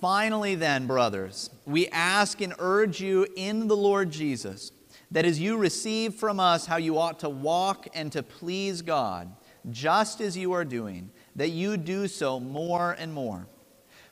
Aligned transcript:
Finally, 0.00 0.54
then, 0.54 0.86
brothers, 0.86 1.50
we 1.66 1.88
ask 1.88 2.40
and 2.40 2.54
urge 2.58 3.00
you 3.00 3.26
in 3.36 3.66
the 3.66 3.76
Lord 3.76 4.10
Jesus 4.10 4.70
that 5.10 5.24
as 5.24 5.40
you 5.40 5.56
receive 5.56 6.14
from 6.14 6.38
us 6.38 6.66
how 6.66 6.76
you 6.76 6.98
ought 6.98 7.18
to 7.20 7.28
walk 7.28 7.88
and 7.94 8.12
to 8.12 8.22
please 8.22 8.82
God, 8.82 9.32
just 9.70 10.20
as 10.20 10.36
you 10.36 10.52
are 10.52 10.64
doing, 10.64 11.10
that 11.34 11.48
you 11.48 11.76
do 11.76 12.06
so 12.06 12.38
more 12.38 12.92
and 12.92 13.12
more. 13.12 13.46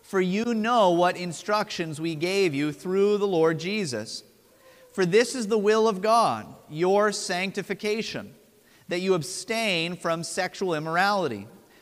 For 0.03 0.21
you 0.21 0.55
know 0.55 0.91
what 0.91 1.17
instructions 1.17 2.01
we 2.01 2.15
gave 2.15 2.55
you 2.55 2.73
through 2.73 3.19
the 3.19 3.27
Lord 3.27 3.59
Jesus. 3.59 4.23
For 4.93 5.05
this 5.05 5.35
is 5.35 5.49
the 5.49 5.59
will 5.59 5.89
of 5.89 6.01
God, 6.01 6.47
your 6.71 7.13
sanctification, 7.13 8.35
that 8.89 9.01
you 9.01 9.15
abstain 9.15 9.97
from 9.97 10.23
sexual 10.23 10.75
immorality, 10.75 11.49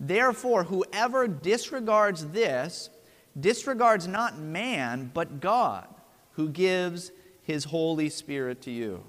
Therefore, 0.00 0.64
whoever 0.64 1.28
disregards 1.28 2.26
this 2.28 2.88
disregards 3.38 4.08
not 4.08 4.38
man, 4.38 5.10
but 5.12 5.40
God, 5.40 5.86
who 6.32 6.48
gives 6.48 7.12
his 7.42 7.64
Holy 7.64 8.08
Spirit 8.08 8.62
to 8.62 8.70
you. 8.70 9.04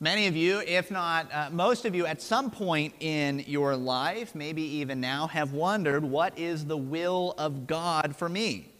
Many 0.00 0.26
of 0.26 0.34
you, 0.34 0.60
if 0.66 0.90
not 0.90 1.32
uh, 1.32 1.50
most 1.52 1.84
of 1.84 1.94
you, 1.94 2.06
at 2.06 2.20
some 2.20 2.50
point 2.50 2.94
in 2.98 3.44
your 3.46 3.76
life, 3.76 4.34
maybe 4.34 4.62
even 4.62 5.00
now, 5.00 5.28
have 5.28 5.52
wondered 5.52 6.02
what 6.02 6.36
is 6.36 6.64
the 6.64 6.76
will 6.76 7.34
of 7.38 7.68
God 7.68 8.16
for 8.16 8.28
me? 8.28 8.72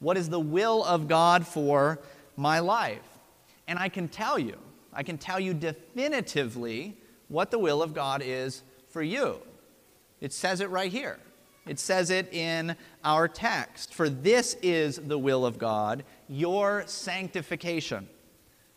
What 0.00 0.16
is 0.16 0.28
the 0.28 0.40
will 0.40 0.82
of 0.84 1.06
God 1.06 1.46
for 1.46 2.00
my 2.36 2.58
life? 2.58 3.06
And 3.68 3.78
I 3.78 3.88
can 3.88 4.08
tell 4.08 4.36
you, 4.36 4.58
I 4.92 5.04
can 5.04 5.16
tell 5.16 5.38
you 5.38 5.54
definitively 5.54 6.96
what 7.28 7.50
the 7.50 7.58
will 7.58 7.82
of 7.82 7.94
God 7.94 8.22
is 8.24 8.62
for 8.88 9.02
you. 9.02 9.38
It 10.20 10.32
says 10.32 10.60
it 10.60 10.70
right 10.70 10.90
here. 10.90 11.18
It 11.66 11.78
says 11.78 12.10
it 12.10 12.32
in 12.32 12.76
our 13.02 13.26
text. 13.26 13.94
For 13.94 14.08
this 14.08 14.54
is 14.62 14.96
the 14.96 15.18
will 15.18 15.46
of 15.46 15.58
God, 15.58 16.04
your 16.28 16.84
sanctification 16.86 18.08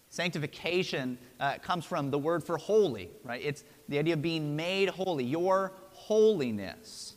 Sanctification 0.09 1.17
uh, 1.39 1.57
comes 1.61 1.85
from 1.85 2.11
the 2.11 2.17
word 2.17 2.43
for 2.43 2.57
holy, 2.57 3.09
right? 3.23 3.41
It's 3.43 3.63
the 3.89 3.99
idea 3.99 4.13
of 4.13 4.21
being 4.21 4.55
made 4.55 4.89
holy. 4.89 5.23
Your 5.23 5.73
holiness. 5.91 7.15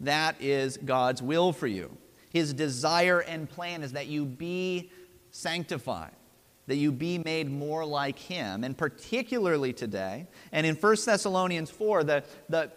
That 0.00 0.40
is 0.40 0.76
God's 0.76 1.22
will 1.22 1.52
for 1.52 1.66
you. 1.66 1.96
His 2.30 2.52
desire 2.52 3.20
and 3.20 3.48
plan 3.48 3.82
is 3.82 3.92
that 3.92 4.06
you 4.06 4.26
be 4.26 4.90
sanctified, 5.30 6.12
that 6.66 6.76
you 6.76 6.92
be 6.92 7.18
made 7.18 7.50
more 7.50 7.84
like 7.84 8.18
Him. 8.18 8.64
And 8.64 8.76
particularly 8.76 9.72
today, 9.72 10.26
and 10.52 10.66
in 10.66 10.74
1 10.76 10.96
Thessalonians 11.04 11.70
4, 11.70 12.04
the, 12.04 12.24
the 12.48 12.70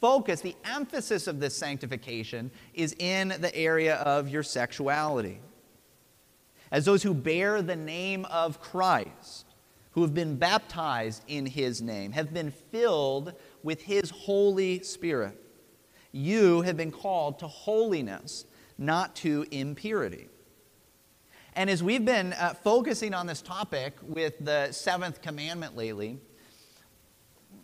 focus, 0.00 0.40
the 0.40 0.56
emphasis 0.64 1.26
of 1.26 1.40
this 1.40 1.56
sanctification 1.56 2.50
is 2.74 2.94
in 2.98 3.28
the 3.28 3.54
area 3.54 3.96
of 3.96 4.28
your 4.28 4.42
sexuality 4.42 5.40
as 6.70 6.84
those 6.84 7.02
who 7.02 7.14
bear 7.14 7.62
the 7.62 7.76
name 7.76 8.24
of 8.26 8.60
Christ, 8.60 9.46
who 9.92 10.02
have 10.02 10.14
been 10.14 10.36
baptized 10.36 11.22
in 11.28 11.46
his 11.46 11.80
name, 11.80 12.12
have 12.12 12.34
been 12.34 12.50
filled 12.50 13.32
with 13.62 13.82
his 13.82 14.10
Holy 14.10 14.82
Spirit. 14.82 15.40
You 16.12 16.62
have 16.62 16.76
been 16.76 16.90
called 16.90 17.38
to 17.40 17.46
holiness, 17.46 18.44
not 18.78 19.14
to 19.16 19.46
impurity. 19.50 20.28
And 21.56 21.70
as 21.70 21.82
we've 21.82 22.04
been 22.04 22.34
uh, 22.34 22.52
focusing 22.52 23.14
on 23.14 23.26
this 23.26 23.40
topic 23.40 23.94
with 24.02 24.34
the 24.44 24.70
seventh 24.72 25.22
commandment 25.22 25.74
lately, 25.74 26.18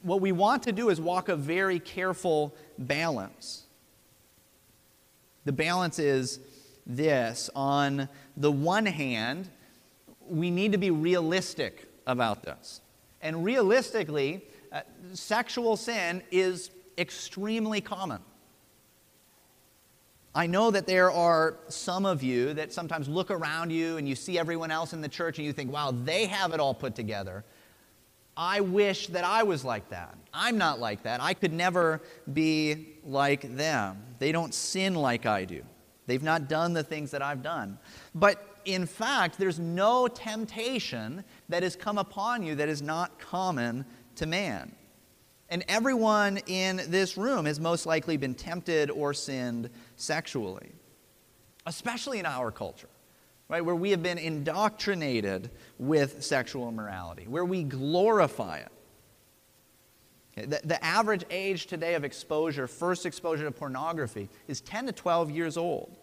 what 0.01 0.23
we 0.23 0.33
want 0.33 0.63
to 0.63 0.73
do 0.73 0.89
is 0.89 0.99
walk 0.99 1.29
a 1.29 1.37
very 1.37 1.79
careful 1.79 2.57
balance. 2.79 3.65
The 5.45 5.53
balance 5.53 5.99
is 5.99 6.41
this 6.87 7.51
on 7.55 8.09
the 8.35 8.51
one 8.51 8.87
hand, 8.87 9.51
we 10.27 10.51
need 10.51 10.73
to 10.73 10.79
be 10.79 10.91
realistic 10.91 11.87
about 12.07 12.43
this. 12.43 12.81
And 13.21 13.45
realistically, 13.45 14.47
uh, 14.73 14.81
sexual 15.13 15.77
sin 15.77 16.23
is 16.31 16.71
extremely 16.97 17.83
common. 17.83 18.23
I 20.35 20.47
know 20.47 20.71
that 20.71 20.87
there 20.87 21.11
are 21.11 21.59
some 21.69 22.07
of 22.07 22.23
you 22.23 22.55
that 22.55 22.73
sometimes 22.73 23.07
look 23.07 23.31
around 23.31 23.71
you 23.71 23.99
and 23.99 24.09
you 24.09 24.15
see 24.15 24.39
everyone 24.39 24.71
else 24.71 24.95
in 24.95 25.03
the 25.03 25.09
church 25.09 25.39
and 25.39 25.47
you 25.47 25.53
think, 25.53 25.71
wow, 25.71 25.91
they 25.91 26.27
have 26.27 26.55
it 26.55 26.61
all 26.61 26.73
put 26.73 26.95
together. 26.95 27.45
I 28.35 28.61
wish 28.61 29.09
that 29.09 29.25
I 29.25 29.43
was 29.43 29.63
like 29.63 29.91
that. 29.91 30.17
I'm 30.33 30.57
not 30.57 30.81
like 30.81 31.03
that. 31.03 31.21
I 31.21 31.35
could 31.35 31.53
never 31.53 32.01
be 32.33 32.95
like 33.05 33.57
them. 33.57 34.03
They 34.19 34.33
don't 34.33 34.55
sin 34.55 34.95
like 34.95 35.27
I 35.27 35.45
do. 35.45 35.63
They've 36.07 36.23
not 36.23 36.49
done 36.49 36.73
the 36.73 36.83
things 36.83 37.11
that 37.11 37.21
I've 37.21 37.43
done. 37.43 37.79
But 38.15 38.61
in 38.65 38.87
fact, 38.87 39.39
there's 39.39 39.59
no 39.59 40.09
temptation 40.09 41.25
that 41.51 41.63
has 41.63 41.77
come 41.77 41.99
upon 41.99 42.43
you 42.43 42.55
that 42.55 42.71
is 42.71 42.81
not 42.81 43.19
common 43.19 43.85
to 44.17 44.27
man. 44.27 44.73
And 45.53 45.63
everyone 45.69 46.39
in 46.47 46.81
this 46.89 47.19
room 47.19 47.45
has 47.45 47.61
most 47.61 47.85
likely 47.85 48.17
been 48.17 48.35
tempted 48.35 48.91
or 48.91 49.13
sinned 49.13 49.69
sexually, 49.97 50.73
especially 51.67 52.19
in 52.19 52.25
our 52.25 52.51
culture, 52.51 52.89
right? 53.51 53.63
Where 53.63 53.75
we 53.75 53.91
have 53.91 54.03
been 54.03 54.17
indoctrinated 54.17 55.51
with 55.79 56.25
sexual 56.25 56.71
immorality, 56.71 57.27
where 57.29 57.45
we 57.45 57.65
glorify 57.65 58.61
it. 58.61 60.49
The, 60.49 60.63
the 60.65 60.83
average 60.83 61.25
age 61.29 61.67
today 61.67 61.97
of 61.97 62.03
exposure, 62.03 62.67
first 62.67 63.05
exposure 63.05 63.45
to 63.45 63.51
pornography, 63.51 64.31
is 64.49 64.63
10 64.63 64.87
to 64.87 64.93
12 64.93 65.31
years 65.31 65.59
old. 65.59 65.95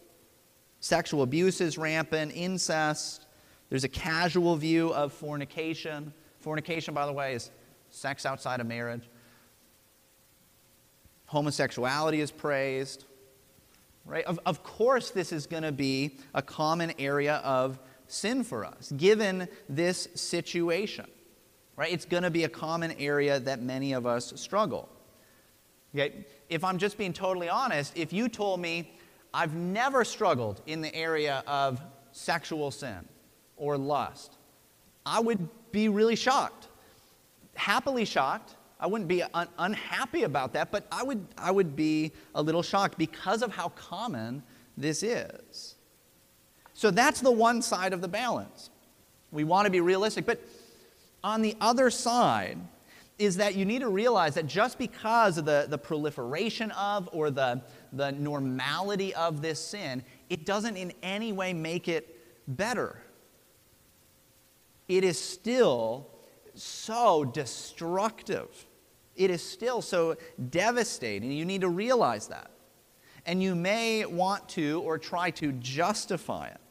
Sexual 0.79 1.23
abuse 1.23 1.59
is 1.59 1.75
rampant, 1.75 2.33
incest. 2.35 3.25
There's 3.71 3.83
a 3.83 3.89
casual 3.89 4.57
view 4.57 4.93
of 4.93 5.11
fornication. 5.11 6.13
Fornication, 6.39 6.93
by 6.93 7.07
the 7.07 7.13
way, 7.13 7.33
is 7.33 7.49
sex 7.89 8.27
outside 8.27 8.59
of 8.59 8.67
marriage. 8.67 9.09
Homosexuality 11.29 12.21
is 12.21 12.31
praised. 12.31 13.05
Right? 14.05 14.25
Of, 14.25 14.39
of 14.45 14.63
course, 14.63 15.11
this 15.11 15.31
is 15.31 15.45
going 15.45 15.63
to 15.63 15.71
be 15.71 16.17
a 16.33 16.41
common 16.41 16.93
area 16.99 17.35
of 17.37 17.79
sin 18.07 18.43
for 18.43 18.65
us, 18.65 18.91
given 18.97 19.47
this 19.67 20.07
situation 20.15 21.05
right? 21.79 21.93
It's 21.93 22.03
going 22.03 22.23
to 22.23 22.29
be 22.29 22.43
a 22.43 22.49
common 22.49 22.91
area 22.99 23.39
that 23.39 23.61
many 23.61 23.93
of 23.93 24.05
us 24.05 24.33
struggle. 24.35 24.89
Okay? 25.95 26.25
If 26.49 26.61
I'm 26.65 26.77
just 26.77 26.97
being 26.97 27.13
totally 27.13 27.47
honest, 27.47 27.97
if 27.97 28.11
you 28.11 28.27
told 28.27 28.59
me 28.59 28.91
I've 29.33 29.55
never 29.55 30.03
struggled 30.03 30.61
in 30.67 30.81
the 30.81 30.93
area 30.93 31.41
of 31.47 31.79
sexual 32.11 32.69
sin 32.71 33.07
or 33.55 33.77
lust, 33.77 34.35
I 35.05 35.21
would 35.21 35.47
be 35.71 35.87
really 35.87 36.17
shocked. 36.17 36.67
Happily 37.55 38.03
shocked. 38.03 38.55
I 38.79 38.87
wouldn't 38.87 39.07
be 39.07 39.23
un- 39.23 39.47
unhappy 39.57 40.23
about 40.23 40.53
that, 40.53 40.71
but 40.71 40.87
I 40.91 41.03
would, 41.03 41.25
I 41.37 41.51
would 41.51 41.75
be 41.75 42.11
a 42.33 42.41
little 42.41 42.63
shocked 42.63 42.97
because 42.97 43.41
of 43.41 43.51
how 43.51 43.69
common 43.69 44.41
this 44.77 45.03
is. 45.03 45.75
So 46.73 46.89
that's 46.89 47.19
the 47.19 47.31
one 47.31 47.61
side 47.61 47.91
of 47.91 48.01
the 48.01 48.07
balance. 48.07 48.69
We 49.31 49.43
want 49.43 49.65
to 49.65 49.71
be 49.71 49.81
realistic, 49.81 50.25
but 50.25 50.41
on 51.23 51.41
the 51.41 51.55
other 51.59 51.89
side 51.89 52.57
is 53.17 53.35
that 53.35 53.55
you 53.55 53.65
need 53.65 53.79
to 53.79 53.89
realize 53.89 54.35
that 54.35 54.47
just 54.47 54.77
because 54.77 55.37
of 55.37 55.43
the, 55.43 55.67
the 55.69 55.77
proliferation 55.77 56.71
of 56.71 57.09
or 57.11 57.29
the, 57.29 57.61
the 57.91 58.13
normality 58.13 59.13
of 59.13 59.41
this 59.41 59.59
sin, 59.59 60.01
it 60.29 60.45
doesn't 60.45 60.77
in 60.77 60.93
any 61.03 61.33
way 61.33 61.51
make 61.51 61.89
it 61.89 62.15
better. 62.47 63.01
It 64.87 65.03
is 65.03 65.19
still 65.19 66.07
so 66.55 67.25
destructive. 67.25 68.47
It 69.19 69.29
is 69.29 69.43
still 69.43 69.81
so 69.83 70.15
devastating. 70.49 71.31
You 71.31 71.45
need 71.45 71.61
to 71.61 71.69
realize 71.69 72.29
that. 72.29 72.49
And 73.25 73.43
you 73.43 73.53
may 73.53 74.05
want 74.05 74.49
to 74.49 74.81
or 74.85 74.97
try 74.97 75.29
to 75.31 75.51
justify 75.51 76.47
it. 76.47 76.61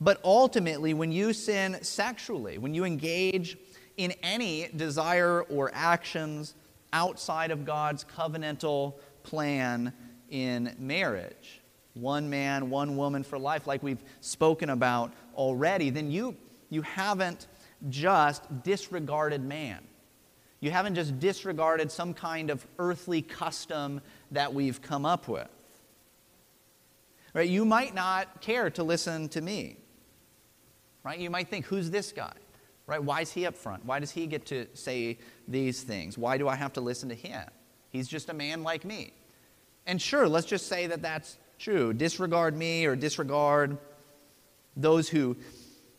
But 0.00 0.20
ultimately, 0.22 0.92
when 0.94 1.10
you 1.10 1.32
sin 1.32 1.78
sexually, 1.82 2.58
when 2.58 2.74
you 2.74 2.84
engage 2.84 3.56
in 3.96 4.12
any 4.22 4.68
desire 4.76 5.42
or 5.42 5.70
actions 5.74 6.54
outside 6.92 7.50
of 7.50 7.64
God's 7.64 8.04
covenantal 8.04 8.94
plan 9.22 9.92
in 10.30 10.76
marriage. 10.78 11.62
one 11.94 12.28
man, 12.28 12.70
one 12.70 12.96
woman 12.96 13.22
for 13.22 13.38
life, 13.38 13.66
like 13.66 13.82
we've 13.82 14.02
spoken 14.20 14.70
about 14.70 15.12
already, 15.34 15.90
then 15.90 16.10
you, 16.10 16.36
you 16.70 16.82
haven't 16.82 17.46
just 17.88 18.62
disregarded 18.62 19.42
man. 19.42 19.78
You 20.64 20.70
haven't 20.70 20.94
just 20.94 21.20
disregarded 21.20 21.92
some 21.92 22.14
kind 22.14 22.48
of 22.48 22.66
earthly 22.78 23.20
custom 23.20 24.00
that 24.30 24.54
we've 24.54 24.80
come 24.80 25.04
up 25.04 25.28
with. 25.28 25.46
Right? 27.34 27.50
You 27.50 27.66
might 27.66 27.94
not 27.94 28.40
care 28.40 28.70
to 28.70 28.82
listen 28.82 29.28
to 29.28 29.42
me. 29.42 29.76
Right? 31.02 31.18
You 31.18 31.28
might 31.28 31.48
think, 31.48 31.66
who's 31.66 31.90
this 31.90 32.12
guy? 32.12 32.32
Right? 32.86 33.04
Why 33.04 33.20
is 33.20 33.30
he 33.30 33.44
up 33.44 33.54
front? 33.54 33.84
Why 33.84 33.98
does 34.00 34.10
he 34.10 34.26
get 34.26 34.46
to 34.46 34.66
say 34.72 35.18
these 35.46 35.82
things? 35.82 36.16
Why 36.16 36.38
do 36.38 36.48
I 36.48 36.54
have 36.54 36.72
to 36.72 36.80
listen 36.80 37.10
to 37.10 37.14
him? 37.14 37.46
He's 37.90 38.08
just 38.08 38.30
a 38.30 38.34
man 38.34 38.62
like 38.62 38.86
me. 38.86 39.12
And 39.86 40.00
sure, 40.00 40.26
let's 40.26 40.46
just 40.46 40.66
say 40.66 40.86
that 40.86 41.02
that's 41.02 41.36
true. 41.58 41.92
Disregard 41.92 42.56
me 42.56 42.86
or 42.86 42.96
disregard 42.96 43.76
those 44.78 45.10
who 45.10 45.36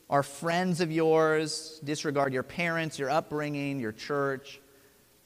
are 0.09 0.23
friends 0.23 0.81
of 0.81 0.91
yours, 0.91 1.79
disregard 1.83 2.33
your 2.33 2.43
parents, 2.43 2.99
your 2.99 3.09
upbringing, 3.09 3.79
your 3.79 3.91
church. 3.91 4.59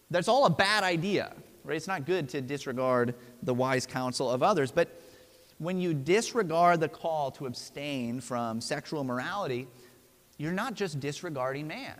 That's 0.09 0.27
all 0.27 0.45
a 0.45 0.49
bad 0.49 0.83
idea, 0.83 1.33
right? 1.63 1.75
It's 1.75 1.87
not 1.87 2.05
good 2.05 2.29
to 2.29 2.41
disregard 2.41 3.13
the 3.43 3.53
wise 3.53 3.85
counsel 3.85 4.31
of 4.31 4.41
others. 4.41 4.71
But 4.71 4.89
when 5.57 5.79
you 5.79 5.93
disregard 5.93 6.79
the 6.79 6.87
call 6.87 7.31
to 7.31 7.45
abstain 7.45 8.21
from 8.21 8.61
sexual 8.61 9.03
morality, 9.03 9.67
you're 10.37 10.53
not 10.53 10.73
just 10.73 10.99
disregarding 10.99 11.67
man. 11.67 11.99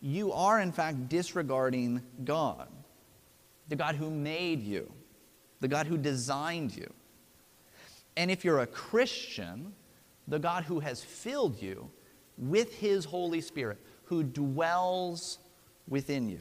You 0.00 0.32
are, 0.32 0.60
in 0.60 0.72
fact, 0.72 1.08
disregarding 1.08 2.02
God, 2.24 2.68
the 3.68 3.76
God 3.76 3.96
who 3.96 4.10
made 4.10 4.62
you, 4.62 4.90
the 5.60 5.68
God 5.68 5.86
who 5.86 5.98
designed 5.98 6.74
you. 6.74 6.90
And 8.16 8.30
if 8.30 8.44
you're 8.44 8.60
a 8.60 8.66
Christian, 8.66 9.74
the 10.26 10.38
God 10.38 10.64
who 10.64 10.80
has 10.80 11.02
filled 11.02 11.60
you 11.60 11.90
with 12.38 12.74
his 12.74 13.04
Holy 13.04 13.40
Spirit, 13.40 13.78
who 14.04 14.22
dwells 14.22 15.38
within 15.88 16.28
you. 16.28 16.40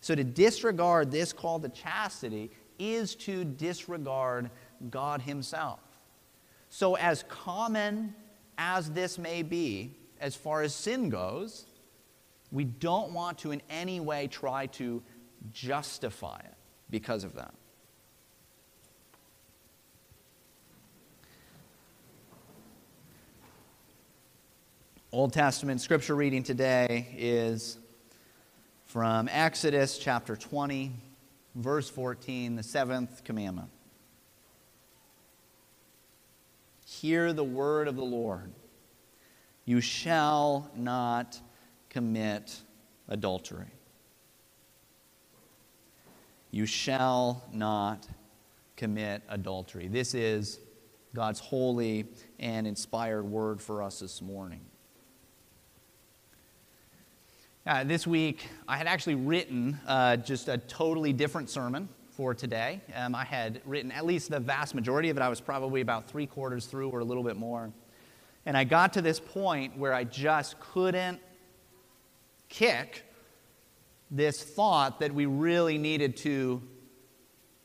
So 0.00 0.14
to 0.14 0.24
disregard 0.24 1.10
this 1.10 1.32
call 1.32 1.60
to 1.60 1.68
chastity 1.68 2.50
is 2.78 3.14
to 3.14 3.44
disregard 3.44 4.50
God 4.90 5.22
himself. 5.22 5.80
So, 6.68 6.96
as 6.96 7.24
common 7.28 8.14
as 8.56 8.90
this 8.90 9.18
may 9.18 9.42
be, 9.42 9.94
as 10.20 10.34
far 10.34 10.62
as 10.62 10.74
sin 10.74 11.10
goes, 11.10 11.66
we 12.50 12.64
don't 12.64 13.12
want 13.12 13.38
to 13.38 13.50
in 13.50 13.60
any 13.68 14.00
way 14.00 14.26
try 14.26 14.66
to 14.66 15.02
justify 15.52 16.38
it 16.38 16.54
because 16.90 17.24
of 17.24 17.34
that. 17.34 17.52
Old 25.14 25.34
Testament 25.34 25.82
scripture 25.82 26.16
reading 26.16 26.42
today 26.42 27.14
is 27.18 27.76
from 28.86 29.28
Exodus 29.30 29.98
chapter 29.98 30.36
20, 30.36 30.90
verse 31.54 31.90
14, 31.90 32.56
the 32.56 32.62
seventh 32.62 33.22
commandment. 33.22 33.68
Hear 36.86 37.34
the 37.34 37.44
word 37.44 37.88
of 37.88 37.96
the 37.96 38.02
Lord. 38.02 38.52
You 39.66 39.82
shall 39.82 40.70
not 40.74 41.38
commit 41.90 42.58
adultery. 43.06 43.70
You 46.50 46.64
shall 46.64 47.44
not 47.52 48.08
commit 48.76 49.20
adultery. 49.28 49.88
This 49.88 50.14
is 50.14 50.58
God's 51.14 51.38
holy 51.38 52.06
and 52.40 52.66
inspired 52.66 53.24
word 53.24 53.60
for 53.60 53.82
us 53.82 54.00
this 54.00 54.22
morning. 54.22 54.62
Uh, 57.64 57.84
this 57.84 58.08
week, 58.08 58.48
I 58.66 58.76
had 58.76 58.88
actually 58.88 59.14
written 59.14 59.78
uh, 59.86 60.16
just 60.16 60.48
a 60.48 60.58
totally 60.58 61.12
different 61.12 61.48
sermon 61.48 61.88
for 62.10 62.34
today. 62.34 62.80
Um, 62.92 63.14
I 63.14 63.24
had 63.24 63.62
written 63.64 63.92
at 63.92 64.04
least 64.04 64.30
the 64.30 64.40
vast 64.40 64.74
majority 64.74 65.10
of 65.10 65.16
it. 65.16 65.22
I 65.22 65.28
was 65.28 65.40
probably 65.40 65.80
about 65.80 66.08
three 66.08 66.26
quarters 66.26 66.66
through 66.66 66.90
or 66.90 66.98
a 66.98 67.04
little 67.04 67.22
bit 67.22 67.36
more. 67.36 67.70
And 68.46 68.56
I 68.56 68.64
got 68.64 68.94
to 68.94 69.00
this 69.00 69.20
point 69.20 69.78
where 69.78 69.94
I 69.94 70.02
just 70.02 70.58
couldn't 70.58 71.20
kick 72.48 73.04
this 74.10 74.42
thought 74.42 74.98
that 74.98 75.14
we 75.14 75.26
really 75.26 75.78
needed 75.78 76.16
to 76.18 76.60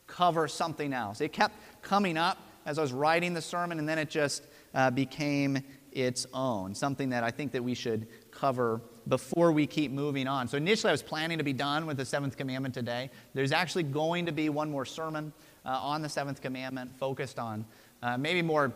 cover 0.06 0.46
something 0.46 0.92
else. 0.92 1.20
It 1.20 1.32
kept 1.32 1.56
coming 1.82 2.16
up 2.16 2.38
as 2.66 2.78
I 2.78 2.82
was 2.82 2.92
writing 2.92 3.34
the 3.34 3.42
sermon, 3.42 3.80
and 3.80 3.88
then 3.88 3.98
it 3.98 4.10
just 4.10 4.46
uh, 4.74 4.92
became 4.92 5.60
its 5.90 6.24
own, 6.32 6.76
something 6.76 7.08
that 7.08 7.24
I 7.24 7.32
think 7.32 7.50
that 7.50 7.64
we 7.64 7.74
should 7.74 8.06
cover 8.30 8.80
before 9.08 9.52
we 9.52 9.66
keep 9.66 9.90
moving 9.90 10.28
on. 10.28 10.48
So 10.48 10.56
initially, 10.56 10.90
I 10.90 10.92
was 10.92 11.02
planning 11.02 11.38
to 11.38 11.44
be 11.44 11.52
done 11.52 11.86
with 11.86 11.96
the 11.96 12.04
seventh 12.04 12.36
commandment 12.36 12.74
today. 12.74 13.10
There's 13.34 13.52
actually 13.52 13.84
going 13.84 14.26
to 14.26 14.32
be 14.32 14.48
one 14.50 14.70
more 14.70 14.84
sermon 14.84 15.32
uh, 15.64 15.70
on 15.70 16.02
the 16.02 16.08
seventh 16.08 16.42
commandment, 16.42 16.96
focused 16.98 17.38
on 17.38 17.64
uh, 18.02 18.18
maybe 18.18 18.42
more 18.42 18.72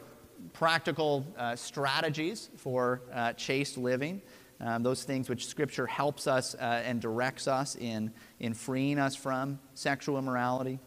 practical 0.53 1.27
uh, 1.37 1.55
strategies 1.55 2.51
for 2.57 3.03
uh, 3.13 3.33
chaste 3.35 3.77
living. 3.77 4.23
Um, 4.61 4.83
those 4.83 5.03
things 5.03 5.29
which 5.29 5.47
Scripture 5.47 5.87
helps 5.87 6.27
us 6.27 6.55
uh, 6.55 6.83
and 6.85 7.01
directs 7.01 7.49
us 7.49 7.77
in, 7.77 8.13
in 8.39 8.55
freeing 8.55 8.99
us 8.99 9.17
from 9.17 9.59
sexual 9.75 10.19
immorality. 10.19 10.79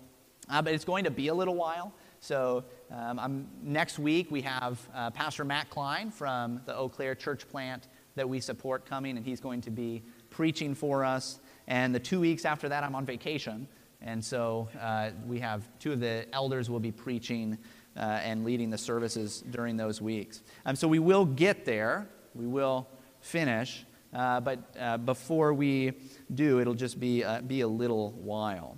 Uh, 0.50 0.62
but 0.62 0.74
it's 0.74 0.86
going 0.86 1.03
to 1.03 1.12
be 1.12 1.27
a 1.27 1.33
little 1.33 1.56
while. 1.56 1.94
So 2.19 2.63
um, 2.89 3.48
next 3.62 4.00
week 4.00 4.31
we 4.31 4.41
have 4.41 4.88
Pastor 5.13 5.44
Matt 5.44 5.69
Klein 5.69 6.09
from 6.09 6.62
the 6.65 6.75
Eau 6.75 6.89
Claire 6.89 7.15
Church 7.15 7.48
Plant 7.50 7.88
that 8.15 8.27
we 8.27 8.39
support 8.39 8.85
coming, 8.85 9.17
and 9.17 9.25
he's 9.25 9.39
going 9.39 9.62
to 9.62 9.71
be 9.71 10.03
preaching 10.29 10.73
for 10.73 11.03
us. 11.03 11.39
And 11.67 11.94
the 11.94 12.00
two 12.00 12.19
weeks 12.19 12.45
after 12.45 12.69
that, 12.69 12.83
I'm 12.83 12.95
on 12.95 13.06
vacation. 13.06 13.67
And 14.01 14.23
so 14.23 14.69
uh, 14.79 15.12
we 15.25 15.39
have 15.39 15.67
two 15.79 15.91
of 15.91 16.00
the 16.00 16.25
elders 16.33 16.69
will 16.69 16.79
be 16.79 16.91
preaching 16.91 17.57
uh, 17.97 18.19
and 18.23 18.44
leading 18.44 18.69
the 18.69 18.77
services 18.77 19.44
during 19.50 19.77
those 19.77 20.01
weeks. 20.01 20.44
Um, 20.65 20.75
so 20.75 20.88
we 20.88 21.00
will 21.00 21.25
get 21.25 21.65
there, 21.65 22.07
we 22.33 22.45
will 22.45 22.88
finish, 23.21 23.85
uh, 24.13 24.39
but 24.39 24.59
uh, 24.79 24.97
before 24.97 25.53
we 25.53 25.94
do, 26.33 26.59
it'll 26.59 26.73
just 26.73 27.00
be, 27.00 27.23
uh, 27.23 27.41
be 27.41 27.62
a 27.62 27.67
little 27.67 28.12
while. 28.12 28.77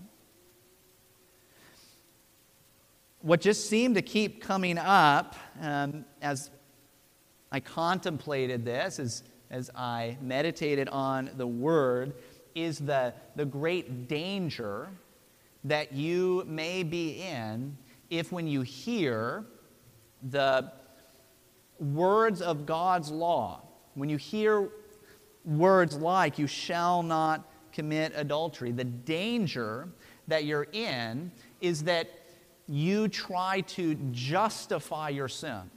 What 3.21 3.41
just 3.41 3.69
seemed 3.69 3.95
to 3.95 4.01
keep 4.01 4.41
coming 4.41 4.77
up 4.77 5.35
um, 5.61 6.05
as 6.21 6.49
I 7.51 7.59
contemplated 7.59 8.65
this 8.65 8.99
as, 8.99 9.23
as 9.49 9.71
I 9.75 10.17
meditated 10.21 10.89
on 10.89 11.31
the 11.37 11.47
word 11.47 12.13
is 12.55 12.79
the, 12.79 13.13
the 13.35 13.45
great 13.45 14.07
danger 14.07 14.89
that 15.63 15.93
you 15.93 16.43
may 16.47 16.83
be 16.83 17.21
in 17.21 17.77
if, 18.09 18.31
when 18.31 18.47
you 18.47 18.61
hear 18.61 19.45
the 20.29 20.71
words 21.79 22.41
of 22.41 22.65
God's 22.65 23.11
law, 23.11 23.61
when 23.95 24.09
you 24.09 24.17
hear 24.17 24.69
words 25.45 25.95
like, 25.95 26.39
you 26.39 26.47
shall 26.47 27.03
not 27.03 27.49
commit 27.71 28.13
adultery, 28.15 28.71
the 28.71 28.83
danger 28.83 29.89
that 30.27 30.45
you're 30.45 30.67
in 30.71 31.31
is 31.61 31.83
that 31.83 32.09
you 32.67 33.07
try 33.07 33.61
to 33.61 33.95
justify 34.11 35.09
your 35.09 35.27
sin 35.27 35.69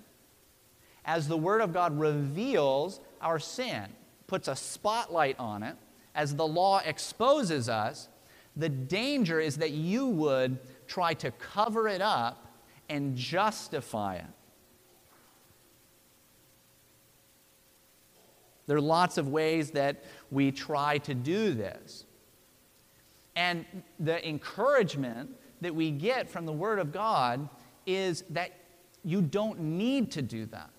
as 1.10 1.26
the 1.26 1.36
Word 1.36 1.60
of 1.60 1.72
God 1.72 1.98
reveals 1.98 3.00
our 3.20 3.40
sin, 3.40 3.88
puts 4.28 4.46
a 4.46 4.54
spotlight 4.54 5.34
on 5.40 5.64
it, 5.64 5.74
as 6.14 6.36
the 6.36 6.46
law 6.46 6.80
exposes 6.84 7.68
us, 7.68 8.08
the 8.56 8.68
danger 8.68 9.40
is 9.40 9.56
that 9.56 9.72
you 9.72 10.06
would 10.06 10.56
try 10.86 11.12
to 11.14 11.32
cover 11.32 11.88
it 11.88 12.00
up 12.00 12.46
and 12.88 13.16
justify 13.16 14.16
it. 14.16 14.24
There 18.68 18.76
are 18.76 18.80
lots 18.80 19.18
of 19.18 19.26
ways 19.26 19.72
that 19.72 20.04
we 20.30 20.52
try 20.52 20.98
to 20.98 21.12
do 21.12 21.54
this. 21.54 22.04
And 23.34 23.64
the 23.98 24.24
encouragement 24.28 25.30
that 25.60 25.74
we 25.74 25.90
get 25.90 26.30
from 26.30 26.46
the 26.46 26.52
Word 26.52 26.78
of 26.78 26.92
God 26.92 27.48
is 27.84 28.22
that 28.30 28.52
you 29.04 29.20
don't 29.20 29.58
need 29.58 30.12
to 30.12 30.22
do 30.22 30.46
that. 30.46 30.70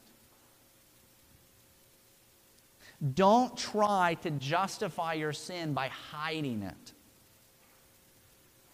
Don't 3.13 3.57
try 3.57 4.15
to 4.21 4.31
justify 4.31 5.13
your 5.13 5.33
sin 5.33 5.73
by 5.73 5.87
hiding 5.87 6.61
it. 6.61 6.93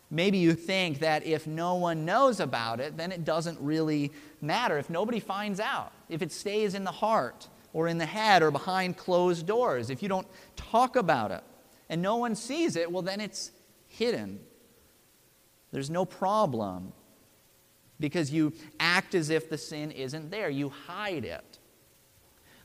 Maybe 0.10 0.38
you 0.38 0.54
think 0.54 1.00
that 1.00 1.26
if 1.26 1.48
no 1.48 1.76
one 1.76 2.06
knows 2.06 2.40
about 2.40 2.80
it, 2.80 2.98
then 2.98 3.12
it 3.12 3.26
doesn't 3.26 3.60
really 3.60 4.12
matter. 4.42 4.78
If 4.78 4.90
nobody 4.90 5.20
finds 5.20 5.60
out, 5.60 5.92
if 6.10 6.22
it 6.22 6.32
stays 6.32 6.76
in 6.76 6.84
the 6.84 6.92
heart 6.92 7.48
or 7.74 7.88
in 7.88 7.98
the 7.98 8.06
head 8.06 8.42
or 8.42 8.52
behind 8.52 8.98
closed 8.98 9.46
doors, 9.46 9.90
if 9.90 10.02
you 10.02 10.10
don't 10.10 10.28
talk 10.56 10.96
about 10.96 11.32
it 11.32 11.44
and 11.90 12.02
no 12.02 12.16
one 12.16 12.36
sees 12.36 12.76
it, 12.76 12.92
well, 12.92 13.02
then 13.02 13.20
it's 13.22 13.52
hidden. 13.88 14.40
There's 15.72 15.90
no 15.90 16.06
problem. 16.06 16.94
because 18.00 18.32
you 18.32 18.54
act 18.80 19.16
as 19.16 19.30
if 19.30 19.50
the 19.50 19.58
sin 19.58 19.92
isn't 19.92 20.30
there. 20.30 20.50
You 20.50 20.70
hide 20.70 21.26
it. 21.26 21.57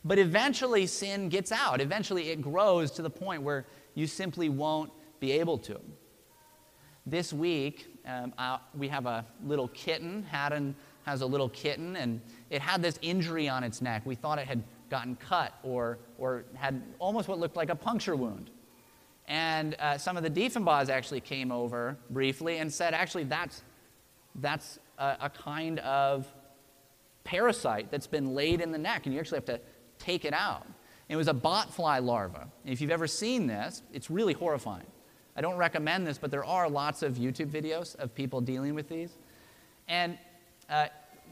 But 0.04 0.18
eventually, 0.18 0.86
sin 0.86 1.28
gets 1.28 1.52
out. 1.52 1.80
Eventually, 1.80 2.30
it 2.30 2.42
grows 2.42 2.90
to 2.92 3.02
the 3.02 3.10
point 3.10 3.42
where 3.42 3.66
you 3.94 4.06
simply 4.06 4.48
won't 4.48 4.90
be 5.20 5.32
able 5.32 5.58
to. 5.58 5.80
This 7.06 7.32
week, 7.32 7.86
um, 8.06 8.32
uh, 8.36 8.58
we 8.74 8.88
have 8.88 9.06
a 9.06 9.24
little 9.44 9.68
kitten. 9.68 10.24
Haddon 10.24 10.74
has 11.04 11.20
a 11.20 11.26
little 11.26 11.48
kitten, 11.48 11.96
and 11.96 12.20
it 12.50 12.60
had 12.60 12.82
this 12.82 12.98
injury 13.02 13.48
on 13.48 13.64
its 13.64 13.80
neck. 13.80 14.02
We 14.04 14.14
thought 14.14 14.38
it 14.38 14.46
had 14.46 14.62
gotten 14.90 15.16
cut 15.16 15.54
or, 15.62 15.98
or 16.18 16.44
had 16.54 16.82
almost 16.98 17.28
what 17.28 17.38
looked 17.38 17.56
like 17.56 17.70
a 17.70 17.74
puncture 17.74 18.14
wound. 18.16 18.50
And 19.26 19.74
uh, 19.78 19.98
some 19.98 20.16
of 20.16 20.22
the 20.22 20.30
Diefenbachs 20.30 20.90
actually 20.90 21.20
came 21.20 21.50
over 21.50 21.96
briefly 22.10 22.58
and 22.58 22.72
said, 22.72 22.92
actually, 22.92 23.24
that's, 23.24 23.62
that's 24.36 24.78
a, 24.98 25.16
a 25.22 25.30
kind 25.30 25.78
of 25.80 26.26
parasite 27.24 27.90
that's 27.90 28.06
been 28.06 28.34
laid 28.34 28.60
in 28.60 28.72
the 28.72 28.78
neck, 28.78 29.06
and 29.06 29.14
you 29.14 29.20
actually 29.20 29.38
have 29.38 29.44
to 29.46 29.60
take 30.02 30.24
it 30.24 30.34
out. 30.34 30.66
It 31.08 31.16
was 31.16 31.28
a 31.28 31.34
botfly 31.34 32.02
larva. 32.02 32.48
If 32.64 32.80
you've 32.80 32.90
ever 32.90 33.06
seen 33.06 33.46
this, 33.46 33.82
it's 33.92 34.10
really 34.10 34.32
horrifying. 34.32 34.86
I 35.36 35.40
don't 35.40 35.56
recommend 35.56 36.06
this, 36.06 36.18
but 36.18 36.30
there 36.30 36.44
are 36.44 36.68
lots 36.68 37.02
of 37.02 37.14
YouTube 37.14 37.50
videos 37.50 37.96
of 37.96 38.14
people 38.14 38.40
dealing 38.40 38.74
with 38.74 38.88
these. 38.88 39.16
And 39.88 40.18
uh, 40.68 40.86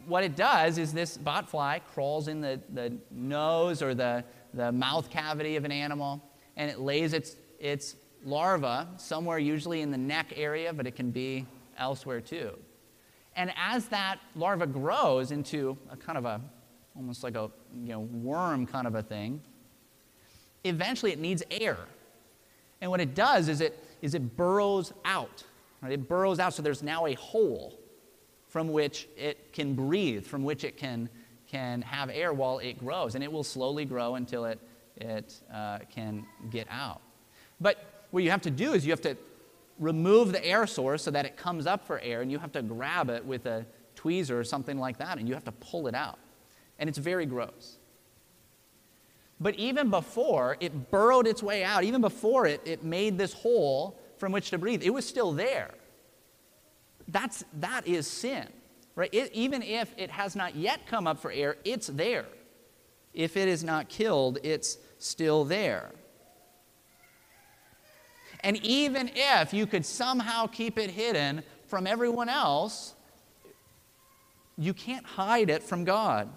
what 0.06 0.24
it 0.24 0.36
does 0.36 0.78
is 0.78 0.92
this 0.92 1.18
botfly 1.18 1.80
crawls 1.92 2.28
in 2.28 2.40
the, 2.40 2.60
the 2.72 2.92
nose 3.10 3.82
or 3.82 3.94
the, 3.94 4.24
the 4.54 4.72
mouth 4.72 5.10
cavity 5.10 5.56
of 5.56 5.64
an 5.64 5.72
animal, 5.72 6.22
and 6.56 6.70
it 6.70 6.80
lays 6.80 7.12
its, 7.12 7.36
its 7.58 7.96
larva 8.24 8.88
somewhere, 8.96 9.38
usually 9.38 9.82
in 9.82 9.90
the 9.90 9.98
neck 9.98 10.32
area, 10.36 10.72
but 10.72 10.86
it 10.86 10.96
can 10.96 11.10
be 11.10 11.46
elsewhere 11.78 12.20
too. 12.20 12.58
And 13.36 13.52
as 13.56 13.86
that 13.86 14.18
larva 14.34 14.66
grows 14.66 15.30
into 15.30 15.78
a 15.90 15.96
kind 15.96 16.18
of 16.18 16.24
a, 16.24 16.40
almost 16.96 17.22
like 17.22 17.34
a 17.34 17.50
you 17.82 17.92
know, 17.92 18.00
worm 18.00 18.66
kind 18.66 18.86
of 18.86 18.94
a 18.94 19.02
thing, 19.02 19.40
eventually 20.64 21.12
it 21.12 21.18
needs 21.18 21.42
air. 21.50 21.78
And 22.80 22.90
what 22.90 23.00
it 23.00 23.14
does 23.14 23.48
is 23.48 23.60
it, 23.60 23.82
is 24.02 24.14
it 24.14 24.36
burrows 24.36 24.92
out. 25.04 25.44
Right? 25.82 25.92
It 25.92 26.08
burrows 26.08 26.38
out, 26.38 26.54
so 26.54 26.62
there's 26.62 26.82
now 26.82 27.06
a 27.06 27.14
hole 27.14 27.78
from 28.48 28.72
which 28.72 29.08
it 29.16 29.52
can 29.52 29.74
breathe, 29.74 30.26
from 30.26 30.44
which 30.44 30.64
it 30.64 30.76
can, 30.76 31.08
can 31.46 31.82
have 31.82 32.10
air 32.10 32.32
while 32.32 32.58
it 32.58 32.78
grows. 32.78 33.14
And 33.14 33.22
it 33.22 33.30
will 33.30 33.44
slowly 33.44 33.84
grow 33.84 34.16
until 34.16 34.44
it, 34.44 34.58
it 34.96 35.34
uh, 35.52 35.78
can 35.94 36.26
get 36.50 36.66
out. 36.70 37.00
But 37.60 38.04
what 38.10 38.22
you 38.24 38.30
have 38.30 38.42
to 38.42 38.50
do 38.50 38.72
is 38.72 38.84
you 38.84 38.92
have 38.92 39.00
to 39.02 39.16
remove 39.78 40.32
the 40.32 40.44
air 40.44 40.66
source 40.66 41.02
so 41.02 41.10
that 41.10 41.24
it 41.24 41.36
comes 41.36 41.66
up 41.66 41.86
for 41.86 42.00
air, 42.00 42.22
and 42.22 42.30
you 42.30 42.38
have 42.38 42.52
to 42.52 42.62
grab 42.62 43.08
it 43.08 43.24
with 43.24 43.46
a 43.46 43.64
tweezer 43.96 44.32
or 44.32 44.44
something 44.44 44.78
like 44.78 44.98
that, 44.98 45.18
and 45.18 45.28
you 45.28 45.34
have 45.34 45.44
to 45.44 45.52
pull 45.52 45.86
it 45.86 45.94
out. 45.94 46.18
And 46.80 46.88
it's 46.88 46.98
very 46.98 47.26
gross. 47.26 47.76
But 49.38 49.54
even 49.54 49.88
before 49.88 50.56
it 50.60 50.90
burrowed 50.90 51.26
its 51.26 51.42
way 51.42 51.62
out, 51.62 51.84
even 51.84 52.00
before 52.00 52.46
it, 52.46 52.60
it 52.64 52.84
made 52.84 53.16
this 53.16 53.32
hole 53.32 53.98
from 54.18 54.32
which 54.32 54.50
to 54.50 54.58
breathe, 54.58 54.82
it 54.82 54.90
was 54.90 55.06
still 55.06 55.32
there. 55.32 55.70
That's, 57.08 57.44
that 57.60 57.86
is 57.86 58.06
sin, 58.06 58.46
right? 58.94 59.08
It, 59.12 59.30
even 59.32 59.62
if 59.62 59.94
it 59.96 60.10
has 60.10 60.36
not 60.36 60.56
yet 60.56 60.86
come 60.86 61.06
up 61.06 61.20
for 61.20 61.30
air, 61.30 61.56
it's 61.64 61.86
there. 61.86 62.26
If 63.14 63.36
it 63.36 63.48
is 63.48 63.64
not 63.64 63.88
killed, 63.88 64.38
it's 64.42 64.78
still 64.98 65.44
there. 65.44 65.92
And 68.40 68.56
even 68.64 69.10
if 69.14 69.52
you 69.52 69.66
could 69.66 69.84
somehow 69.84 70.46
keep 70.46 70.78
it 70.78 70.90
hidden 70.90 71.42
from 71.66 71.86
everyone 71.86 72.28
else, 72.28 72.94
you 74.56 74.74
can't 74.74 75.04
hide 75.04 75.50
it 75.50 75.62
from 75.62 75.84
God. 75.84 76.28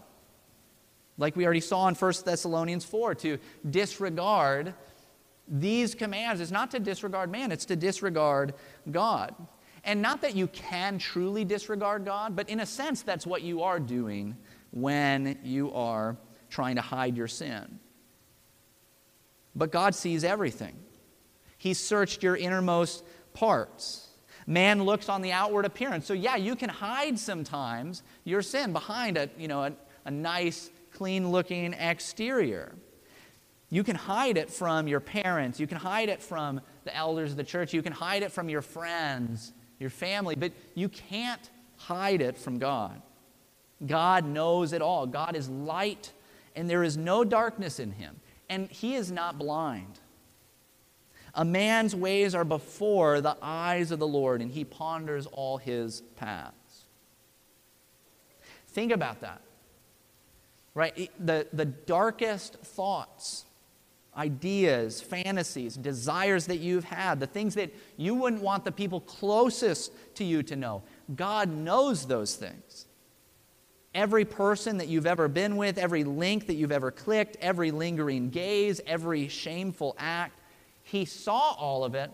Like 1.17 1.35
we 1.35 1.45
already 1.45 1.59
saw 1.59 1.87
in 1.87 1.95
1 1.95 2.13
Thessalonians 2.25 2.85
4, 2.85 3.15
to 3.15 3.37
disregard 3.69 4.73
these 5.47 5.93
commands 5.93 6.41
is 6.41 6.51
not 6.51 6.71
to 6.71 6.79
disregard 6.79 7.31
man, 7.31 7.51
it's 7.51 7.65
to 7.65 7.75
disregard 7.75 8.53
God. 8.89 9.35
And 9.83 10.01
not 10.01 10.21
that 10.21 10.35
you 10.35 10.47
can 10.47 10.97
truly 10.97 11.43
disregard 11.43 12.05
God, 12.05 12.35
but 12.35 12.49
in 12.49 12.61
a 12.61 12.65
sense, 12.65 13.01
that's 13.01 13.27
what 13.27 13.41
you 13.41 13.63
are 13.63 13.79
doing 13.79 14.37
when 14.71 15.37
you 15.43 15.73
are 15.73 16.17
trying 16.49 16.75
to 16.77 16.81
hide 16.81 17.17
your 17.17 17.27
sin. 17.27 17.79
But 19.55 19.71
God 19.71 19.93
sees 19.93 20.23
everything. 20.23 20.75
He 21.57 21.73
searched 21.73 22.23
your 22.23 22.35
innermost 22.35 23.03
parts. 23.33 24.09
Man 24.47 24.83
looks 24.83 25.09
on 25.09 25.21
the 25.21 25.31
outward 25.31 25.65
appearance. 25.65 26.05
So, 26.05 26.13
yeah, 26.13 26.35
you 26.35 26.55
can 26.55 26.69
hide 26.69 27.19
sometimes 27.19 28.03
your 28.23 28.41
sin 28.41 28.73
behind 28.73 29.17
a, 29.17 29.29
you 29.37 29.47
know, 29.47 29.63
a, 29.63 29.73
a 30.05 30.11
nice, 30.11 30.69
clean 30.93 31.31
looking 31.31 31.73
exterior. 31.73 32.75
You 33.69 33.83
can 33.83 33.95
hide 33.95 34.37
it 34.37 34.51
from 34.51 34.87
your 34.87 34.99
parents. 34.99 35.59
You 35.59 35.67
can 35.67 35.77
hide 35.77 36.09
it 36.09 36.21
from 36.21 36.61
the 36.83 36.95
elders 36.95 37.31
of 37.31 37.37
the 37.37 37.43
church. 37.43 37.73
You 37.73 37.81
can 37.81 37.93
hide 37.93 38.21
it 38.21 38.31
from 38.31 38.47
your 38.47 38.61
friends, 38.61 39.51
your 39.79 39.89
family, 39.89 40.35
but 40.35 40.51
you 40.75 40.89
can't 40.89 41.49
hide 41.77 42.21
it 42.21 42.37
from 42.37 42.59
God. 42.59 43.01
God 43.85 44.25
knows 44.25 44.73
it 44.73 44.81
all. 44.81 45.07
God 45.07 45.35
is 45.35 45.49
light, 45.49 46.11
and 46.55 46.69
there 46.69 46.83
is 46.83 46.97
no 46.97 47.23
darkness 47.23 47.79
in 47.79 47.91
him, 47.91 48.19
and 48.49 48.69
he 48.69 48.95
is 48.95 49.11
not 49.11 49.39
blind. 49.39 49.99
A 51.33 51.43
man's 51.43 51.95
ways 51.95 52.35
are 52.35 52.45
before 52.45 53.21
the 53.21 53.35
eyes 53.41 53.89
of 53.89 53.97
the 53.97 54.07
Lord, 54.07 54.41
and 54.41 54.51
he 54.51 54.63
ponders 54.63 55.25
all 55.25 55.57
his 55.57 56.01
paths. 56.15 56.85
Think 58.67 58.91
about 58.91 59.21
that. 59.21 59.41
Right? 60.75 61.11
The, 61.23 61.47
the 61.53 61.65
darkest 61.65 62.55
thoughts, 62.55 63.45
ideas, 64.17 65.01
fantasies, 65.01 65.75
desires 65.75 66.47
that 66.47 66.57
you've 66.57 66.83
had, 66.83 67.19
the 67.19 67.27
things 67.27 67.55
that 67.55 67.73
you 67.97 68.15
wouldn't 68.15 68.41
want 68.41 68.65
the 68.65 68.71
people 68.71 69.01
closest 69.01 69.91
to 70.15 70.23
you 70.23 70.41
to 70.43 70.55
know, 70.55 70.83
God 71.15 71.49
knows 71.49 72.07
those 72.07 72.35
things. 72.35 72.87
Every 73.93 74.25
person 74.25 74.77
that 74.77 74.87
you've 74.87 75.05
ever 75.05 75.27
been 75.27 75.55
with, 75.55 75.77
every 75.77 76.03
link 76.03 76.47
that 76.47 76.55
you've 76.55 76.71
ever 76.71 76.89
clicked, 76.89 77.37
every 77.39 77.69
lingering 77.69 78.31
gaze, 78.31 78.81
every 78.87 79.27
shameful 79.27 79.95
act, 79.99 80.39
he 80.81 81.05
saw 81.05 81.53
all 81.53 81.83
of 81.83 81.93
it, 81.93 82.09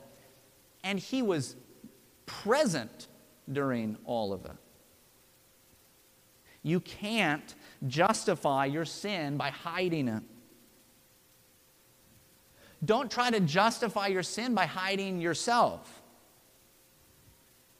and 0.83 0.99
he 0.99 1.21
was 1.21 1.55
present 2.25 3.07
during 3.51 3.97
all 4.05 4.33
of 4.33 4.45
it. 4.45 4.51
You 6.61 6.81
can't 6.81 7.55
justify 7.87 8.65
your 8.65 8.85
sin 8.85 9.37
by 9.37 9.49
hiding 9.49 10.07
it. 10.07 10.23
Don't 12.83 13.11
try 13.11 13.29
to 13.29 13.39
justify 13.39 14.07
your 14.07 14.23
sin 14.23 14.55
by 14.55 14.65
hiding 14.65 15.19
yourself. 15.19 16.01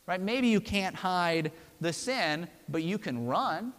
Right? 0.05 0.19
Maybe 0.19 0.47
you 0.47 0.59
can't 0.59 0.95
hide 0.95 1.51
the 1.79 1.93
sin, 1.93 2.47
but 2.67 2.83
you 2.83 2.97
can 2.97 3.27
run. 3.27 3.73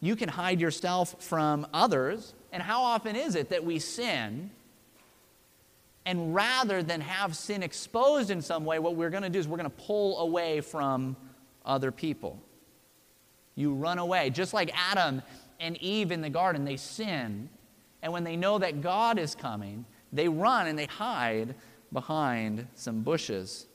You 0.00 0.14
can 0.14 0.28
hide 0.28 0.60
yourself 0.60 1.22
from 1.22 1.66
others. 1.72 2.34
And 2.52 2.62
how 2.62 2.82
often 2.82 3.16
is 3.16 3.34
it 3.34 3.50
that 3.50 3.64
we 3.64 3.78
sin 3.78 4.50
and 6.06 6.32
rather 6.32 6.84
than 6.84 7.00
have 7.00 7.36
sin 7.36 7.64
exposed 7.64 8.30
in 8.30 8.40
some 8.40 8.64
way, 8.64 8.78
what 8.78 8.94
we're 8.94 9.10
going 9.10 9.24
to 9.24 9.28
do 9.28 9.40
is 9.40 9.48
we're 9.48 9.58
going 9.58 9.68
to 9.68 9.76
pull 9.76 10.20
away 10.20 10.60
from 10.60 11.16
other 11.64 11.90
people. 11.90 12.40
You 13.56 13.72
run 13.72 13.98
away. 13.98 14.30
Just 14.30 14.54
like 14.54 14.70
Adam 14.74 15.22
and 15.58 15.76
Eve 15.78 16.12
in 16.12 16.20
the 16.20 16.30
garden, 16.30 16.64
they 16.64 16.76
sin. 16.76 17.48
And 18.02 18.12
when 18.12 18.22
they 18.22 18.36
know 18.36 18.58
that 18.58 18.82
God 18.82 19.18
is 19.18 19.34
coming, 19.34 19.84
they 20.12 20.28
run 20.28 20.68
and 20.68 20.78
they 20.78 20.86
hide 20.86 21.56
behind 21.92 22.68
some 22.74 23.02
bushes. 23.02 23.66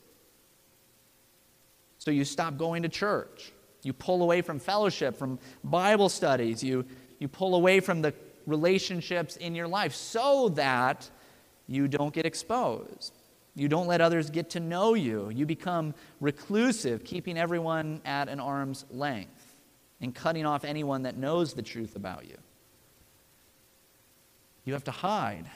So 1.98 2.10
you 2.10 2.24
stop 2.24 2.56
going 2.56 2.84
to 2.84 2.88
church. 2.88 3.52
You 3.82 3.92
pull 3.92 4.22
away 4.22 4.40
from 4.40 4.60
fellowship, 4.60 5.16
from 5.16 5.38
Bible 5.64 6.08
studies. 6.08 6.62
You, 6.62 6.84
you 7.18 7.26
pull 7.26 7.56
away 7.56 7.80
from 7.80 8.00
the 8.00 8.14
relationships 8.46 9.36
in 9.36 9.54
your 9.54 9.68
life 9.68 9.94
so 9.94 10.48
that 10.50 11.10
you 11.66 11.88
don't 11.88 12.14
get 12.14 12.24
exposed. 12.24 13.12
You 13.54 13.68
don't 13.68 13.86
let 13.86 14.00
others 14.00 14.30
get 14.30 14.50
to 14.50 14.60
know 14.60 14.94
you. 14.94 15.30
You 15.30 15.44
become 15.46 15.94
reclusive, 16.20 17.04
keeping 17.04 17.36
everyone 17.36 18.00
at 18.04 18.28
an 18.28 18.40
arm's 18.40 18.84
length 18.90 19.41
and 20.02 20.14
cutting 20.14 20.44
off 20.44 20.64
anyone 20.64 21.02
that 21.02 21.16
knows 21.16 21.54
the 21.54 21.62
truth 21.62 21.96
about 21.96 22.28
you. 22.28 22.36
You 24.64 24.74
have 24.74 24.84
to 24.84 24.90
hide. 24.90 25.46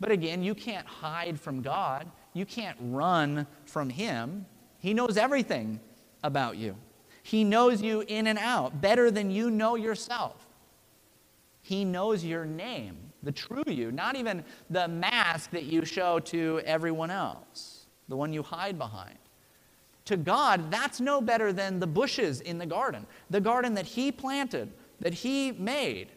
But 0.00 0.10
again, 0.10 0.42
you 0.42 0.54
can't 0.54 0.86
hide 0.86 1.38
from 1.38 1.62
God. 1.62 2.10
You 2.32 2.44
can't 2.44 2.76
run 2.80 3.46
from 3.66 3.88
Him. 3.88 4.46
He 4.78 4.92
knows 4.92 5.16
everything 5.16 5.80
about 6.22 6.56
you. 6.56 6.76
He 7.22 7.44
knows 7.44 7.80
you 7.80 8.04
in 8.08 8.26
and 8.26 8.38
out 8.38 8.80
better 8.80 9.10
than 9.10 9.30
you 9.30 9.50
know 9.50 9.76
yourself. 9.76 10.46
He 11.62 11.84
knows 11.84 12.24
your 12.24 12.44
name 12.44 12.96
the 13.24 13.32
true 13.32 13.64
you, 13.66 13.90
not 13.90 14.16
even 14.16 14.44
the 14.70 14.86
mask 14.86 15.50
that 15.50 15.64
you 15.64 15.84
show 15.84 16.18
to 16.20 16.60
everyone 16.64 17.10
else, 17.10 17.86
the 18.08 18.16
one 18.16 18.32
you 18.32 18.42
hide 18.42 18.78
behind. 18.78 19.18
To 20.06 20.16
God, 20.16 20.70
that's 20.70 21.00
no 21.00 21.20
better 21.20 21.52
than 21.52 21.80
the 21.80 21.86
bushes 21.86 22.40
in 22.40 22.58
the 22.58 22.66
garden, 22.66 23.06
the 23.30 23.40
garden 23.40 23.74
that 23.74 23.86
He 23.86 24.12
planted, 24.12 24.70
that 25.00 25.14
He 25.14 25.52
made. 25.52 26.08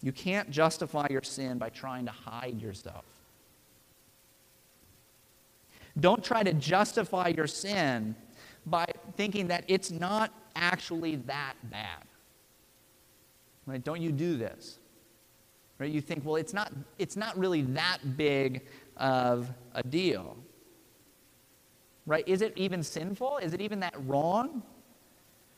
You 0.00 0.12
can't 0.12 0.50
justify 0.50 1.08
your 1.10 1.22
sin 1.22 1.58
by 1.58 1.70
trying 1.70 2.06
to 2.06 2.12
hide 2.12 2.60
yourself. 2.62 3.04
Don't 5.98 6.22
try 6.22 6.44
to 6.44 6.52
justify 6.52 7.28
your 7.28 7.48
sin 7.48 8.14
by 8.66 8.86
thinking 9.16 9.48
that 9.48 9.64
it's 9.66 9.90
not 9.90 10.32
actually 10.54 11.16
that 11.16 11.54
bad. 11.64 12.04
Right? 13.66 13.82
Don't 13.82 14.00
you 14.00 14.12
do 14.12 14.36
this. 14.36 14.78
Right? 15.78 15.90
You 15.90 16.00
think, 16.00 16.24
well, 16.24 16.36
it's 16.36 16.54
not, 16.54 16.72
it's 16.98 17.16
not 17.16 17.36
really 17.36 17.62
that 17.62 18.16
big 18.16 18.66
of 18.96 19.50
a 19.74 19.82
deal. 19.82 20.36
Right? 22.08 22.26
Is 22.26 22.40
it 22.40 22.54
even 22.56 22.82
sinful? 22.82 23.38
Is 23.38 23.52
it 23.52 23.60
even 23.60 23.80
that 23.80 23.94
wrong? 24.06 24.62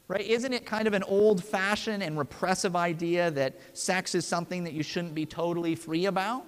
Right? 0.08 0.26
Isn't 0.26 0.52
it 0.52 0.66
kind 0.66 0.88
of 0.88 0.94
an 0.94 1.04
old 1.04 1.44
fashioned 1.44 2.02
and 2.02 2.18
repressive 2.18 2.74
idea 2.74 3.30
that 3.30 3.54
sex 3.72 4.16
is 4.16 4.26
something 4.26 4.64
that 4.64 4.72
you 4.72 4.82
shouldn't 4.82 5.14
be 5.14 5.24
totally 5.24 5.76
free 5.76 6.06
about? 6.06 6.44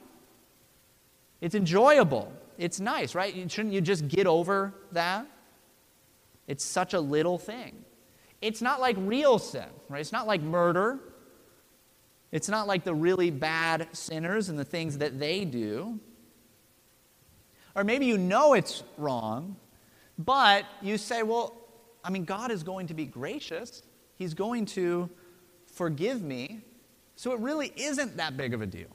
It's 1.41 1.55
enjoyable. 1.55 2.33
It's 2.59 2.81
nice, 2.81 3.15
right? 3.15 3.33
Shouldn't 3.49 3.73
you 3.73 3.81
just 3.81 4.09
get 4.09 4.27
over 4.27 4.75
that? 4.91 5.25
It's 6.49 6.65
such 6.65 6.95
a 6.95 7.01
little 7.01 7.39
thing. 7.39 7.85
It's 8.41 8.61
not 8.61 8.81
like 8.81 8.97
real 8.99 9.39
sin, 9.39 9.69
right? 9.89 10.01
It's 10.01 10.11
not 10.11 10.27
like 10.27 10.43
murder. 10.43 10.99
It's 12.33 12.49
not 12.49 12.67
like 12.67 12.83
the 12.83 12.95
really 12.95 13.31
bad 13.31 13.87
sinners 13.93 14.49
and 14.49 14.59
the 14.59 14.65
things 14.65 14.99
that 14.99 15.21
they 15.21 15.45
do. 15.45 16.01
Or 17.77 17.85
maybe 17.85 18.07
you 18.07 18.19
know 18.19 18.55
it's 18.55 18.83
wrong, 18.99 19.57
but 20.25 20.65
you 20.81 20.99
say, 20.99 21.23
well, 21.23 21.55
I 22.05 22.11
mean, 22.11 22.25
God 22.25 22.51
is 22.51 22.63
going 22.63 22.89
to 22.89 22.95
be 22.95 23.07
gracious. 23.07 23.83
He's 24.17 24.35
going 24.35 24.67
to 24.67 25.09
forgive 25.67 26.23
me. 26.23 26.61
So 27.17 27.33
it 27.33 27.41
really 27.41 27.73
isn't 27.77 28.17
that 28.17 28.37
big 28.37 28.55
of 28.55 28.63
a 28.63 28.67
deal. 28.67 28.89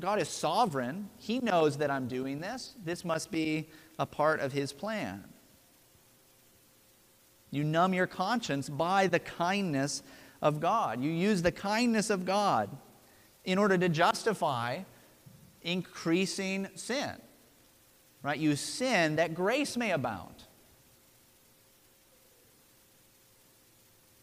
God 0.00 0.20
is 0.20 0.28
sovereign. 0.28 1.08
He 1.18 1.38
knows 1.38 1.78
that 1.78 1.90
I'm 1.90 2.08
doing 2.08 2.40
this. 2.40 2.74
This 2.84 3.04
must 3.04 3.30
be 3.30 3.68
a 3.98 4.06
part 4.06 4.40
of 4.40 4.52
His 4.52 4.72
plan. 4.72 5.24
You 7.50 7.62
numb 7.62 7.94
your 7.94 8.08
conscience 8.08 8.68
by 8.68 9.06
the 9.06 9.20
kindness 9.20 10.02
of 10.42 10.60
God. 10.60 11.00
You 11.00 11.10
use 11.10 11.42
the 11.42 11.52
kindness 11.52 12.10
of 12.10 12.24
God 12.24 12.68
in 13.44 13.58
order 13.58 13.78
to 13.78 13.88
justify 13.88 14.80
increasing 15.62 16.66
sin. 16.74 17.12
Right? 18.24 18.38
You 18.38 18.56
sin 18.56 19.16
that 19.16 19.34
grace 19.34 19.76
may 19.76 19.92
abound. 19.92 20.34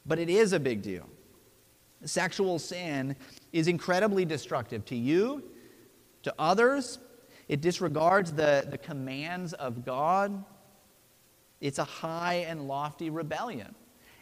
But 0.06 0.20
it 0.20 0.28
is 0.28 0.52
a 0.52 0.60
big 0.60 0.82
deal. 0.82 1.08
Sexual 2.04 2.58
sin 2.58 3.16
is 3.54 3.68
incredibly 3.68 4.26
destructive 4.26 4.84
to 4.86 4.96
you, 4.96 5.44
to 6.24 6.34
others. 6.40 6.98
It 7.48 7.62
disregards 7.62 8.32
the, 8.32 8.66
the 8.70 8.78
commands 8.80 9.54
of 9.54 9.86
God. 9.86 10.44
It's 11.60 11.78
a 11.78 11.84
high 11.84 12.46
and 12.48 12.68
lofty 12.68 13.12
rebellion. 13.12 13.76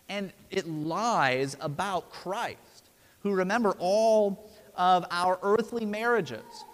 And 0.09 0.33
it 0.49 0.67
lies 0.67 1.55
about 1.61 2.11
Christ, 2.11 2.89
who, 3.21 3.31
remember, 3.31 3.75
all 3.79 4.51
of 4.75 5.05
our 5.09 5.39
earthly 5.41 5.85
marriages 5.85 6.65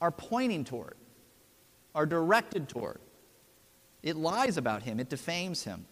are 0.00 0.12
pointing 0.12 0.64
toward, 0.64 0.94
are 1.94 2.06
directed 2.06 2.68
toward. 2.68 2.98
It 4.02 4.16
lies 4.16 4.56
about 4.56 4.82
him, 4.82 5.00
it 5.00 5.08
defames 5.08 5.64
him. 5.64 5.86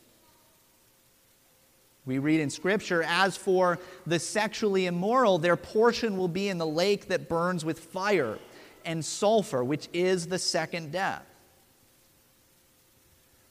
We 2.04 2.18
read 2.18 2.40
in 2.40 2.50
Scripture, 2.50 3.04
as 3.04 3.36
for 3.36 3.78
the 4.06 4.18
sexually 4.18 4.86
immoral, 4.86 5.38
their 5.38 5.56
portion 5.56 6.16
will 6.16 6.28
be 6.28 6.48
in 6.48 6.58
the 6.58 6.66
lake 6.66 7.08
that 7.08 7.28
burns 7.28 7.64
with 7.64 7.78
fire 7.78 8.38
and 8.84 9.04
sulfur, 9.04 9.62
which 9.62 9.88
is 9.92 10.26
the 10.26 10.38
second 10.38 10.90
death. 10.90 11.24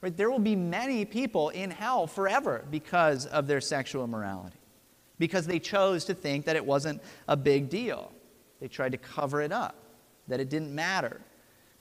Right? 0.01 0.15
There 0.15 0.29
will 0.29 0.39
be 0.39 0.55
many 0.55 1.05
people 1.05 1.49
in 1.49 1.71
hell 1.71 2.07
forever 2.07 2.65
because 2.69 3.25
of 3.27 3.47
their 3.47 3.61
sexual 3.61 4.03
immorality, 4.03 4.57
because 5.17 5.47
they 5.47 5.59
chose 5.59 6.03
to 6.05 6.13
think 6.13 6.45
that 6.45 6.57
it 6.57 6.65
wasn't 6.65 7.01
a 7.29 7.37
big 7.37 7.69
deal. 7.69 8.11
They 8.59 8.67
tried 8.67 8.91
to 8.91 8.97
cover 8.97 9.41
it 9.41 9.53
up, 9.53 9.75
that 10.27 10.41
it 10.41 10.49
didn't 10.49 10.75
matter, 10.75 11.21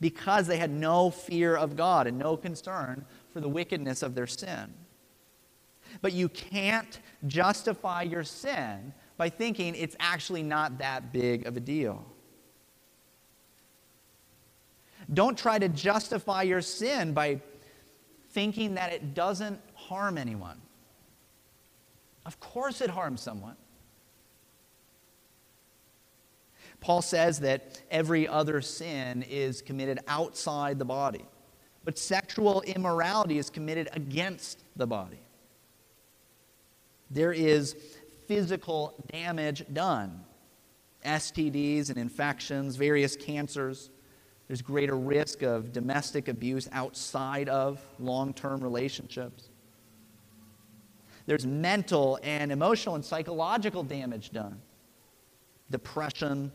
because 0.01 0.47
they 0.47 0.57
had 0.57 0.71
no 0.71 1.11
fear 1.11 1.57
of 1.57 1.77
God 1.77 2.07
and 2.07 2.19
no 2.19 2.37
concern 2.37 3.05
for 3.33 3.41
the 3.41 3.49
wickedness 3.49 4.03
of 4.03 4.15
their 4.15 4.27
sin. 4.27 4.73
But 6.01 6.13
you 6.13 6.29
can't 6.29 7.01
justify 7.27 8.03
your 8.03 8.25
sin 8.25 8.93
by 9.17 9.29
thinking 9.29 9.75
it's 9.75 9.97
actually 10.01 10.43
not 10.43 10.79
that 10.79 11.13
big 11.13 11.47
of 11.47 11.57
a 11.57 11.61
deal. 11.61 12.05
Don't 15.13 15.37
try 15.37 15.59
to 15.59 15.69
justify 15.69 16.43
your 16.43 16.61
sin 16.61 17.13
by 17.13 17.41
thinking 18.31 18.75
that 18.75 18.93
it 18.93 19.15
doesn't 19.15 19.61
harm 19.75 20.17
anyone. 20.17 20.61
Of 22.25 22.39
course, 22.39 22.81
it 22.81 22.91
harms 22.91 23.21
someone. 23.21 23.57
Paul 26.81 27.03
says 27.03 27.41
that 27.41 27.83
every 27.91 28.27
other 28.27 28.61
sin 28.61 29.23
is 29.23 29.63
committed 29.63 30.01
outside 30.09 30.79
the 30.79 30.85
body, 30.85 31.25
but 31.85 31.99
sexual 31.99 32.63
immorality 32.63 33.39
is 33.39 33.51
committed 33.51 33.89
against 33.93 34.65
the 34.77 34.87
body 34.87 35.21
there 37.11 37.33
is 37.33 37.75
physical 38.27 38.95
damage 39.11 39.65
done 39.73 40.25
STDs 41.05 41.89
and 41.89 41.99
infections, 41.99 42.77
various 42.77 43.17
cancers. 43.17 43.91
There's 44.47 44.63
greater 44.63 44.97
risk 44.97 45.43
of 45.43 45.73
domestic 45.73 46.29
abuse 46.29 46.69
outside 46.73 47.49
of 47.49 47.81
long 47.99 48.35
term 48.35 48.61
relationships. 48.61 49.49
There's 51.27 51.47
mental 51.47 52.19
and 52.23 52.53
emotional 52.53 52.95
and 52.95 53.05
psychological 53.05 53.83
damage 53.83 54.31
done 54.31 54.61
depression, 55.71 56.51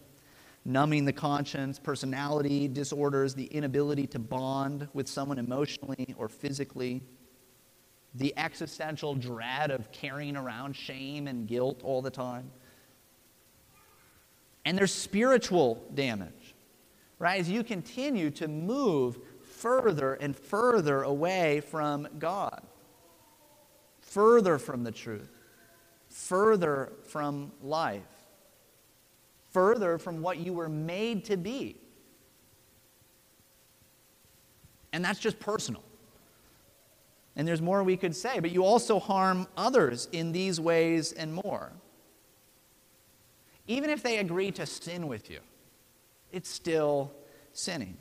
numbing 0.65 1.05
the 1.05 1.13
conscience, 1.13 1.77
personality 1.77 2.67
disorders, 2.67 3.35
the 3.35 3.45
inability 3.45 4.07
to 4.07 4.19
bond 4.19 4.87
with 4.93 5.07
someone 5.07 5.37
emotionally 5.37 6.15
or 6.17 6.27
physically 6.27 7.03
the 8.15 8.33
existential 8.37 9.13
dread 9.13 9.71
of 9.71 9.91
carrying 9.91 10.37
around 10.37 10.75
shame 10.75 11.27
and 11.27 11.47
guilt 11.47 11.81
all 11.83 12.01
the 12.01 12.09
time. 12.09 12.49
And 14.63 14.77
there's 14.77 14.93
spiritual 14.93 15.83
damage, 15.93 16.55
right? 17.19 17.39
As 17.39 17.49
you 17.49 17.63
continue 17.63 18.31
to 18.31 18.47
move 18.47 19.19
further 19.43 20.13
and 20.13 20.35
further 20.35 21.03
away 21.03 21.59
from 21.59 22.07
God, 22.17 22.61
further 23.99 24.57
from 24.57 24.83
the 24.83 24.91
truth, 24.91 25.29
further 26.09 26.93
from 27.03 27.51
life, 27.61 28.03
further 29.55 29.97
from 29.97 30.21
what 30.21 30.37
you 30.37 30.51
were 30.51 30.67
made 30.67 31.23
to 31.23 31.37
be. 31.37 31.77
And 34.91 35.03
that's 35.03 35.17
just 35.17 35.39
personal. 35.39 35.81
And 37.37 37.47
there's 37.47 37.61
more 37.61 37.81
we 37.81 37.95
could 37.95 38.13
say, 38.13 38.41
but 38.41 38.51
you 38.51 38.65
also 38.65 38.99
harm 38.99 39.47
others 39.55 40.09
in 40.11 40.33
these 40.33 40.59
ways 40.59 41.13
and 41.13 41.33
more. 41.33 41.71
Even 43.65 43.89
if 43.89 44.03
they 44.03 44.17
agree 44.17 44.51
to 44.51 44.65
sin 44.65 45.07
with 45.07 45.29
you, 45.29 45.39
it's 46.33 46.49
still 46.49 47.13
sinning. 47.53 47.95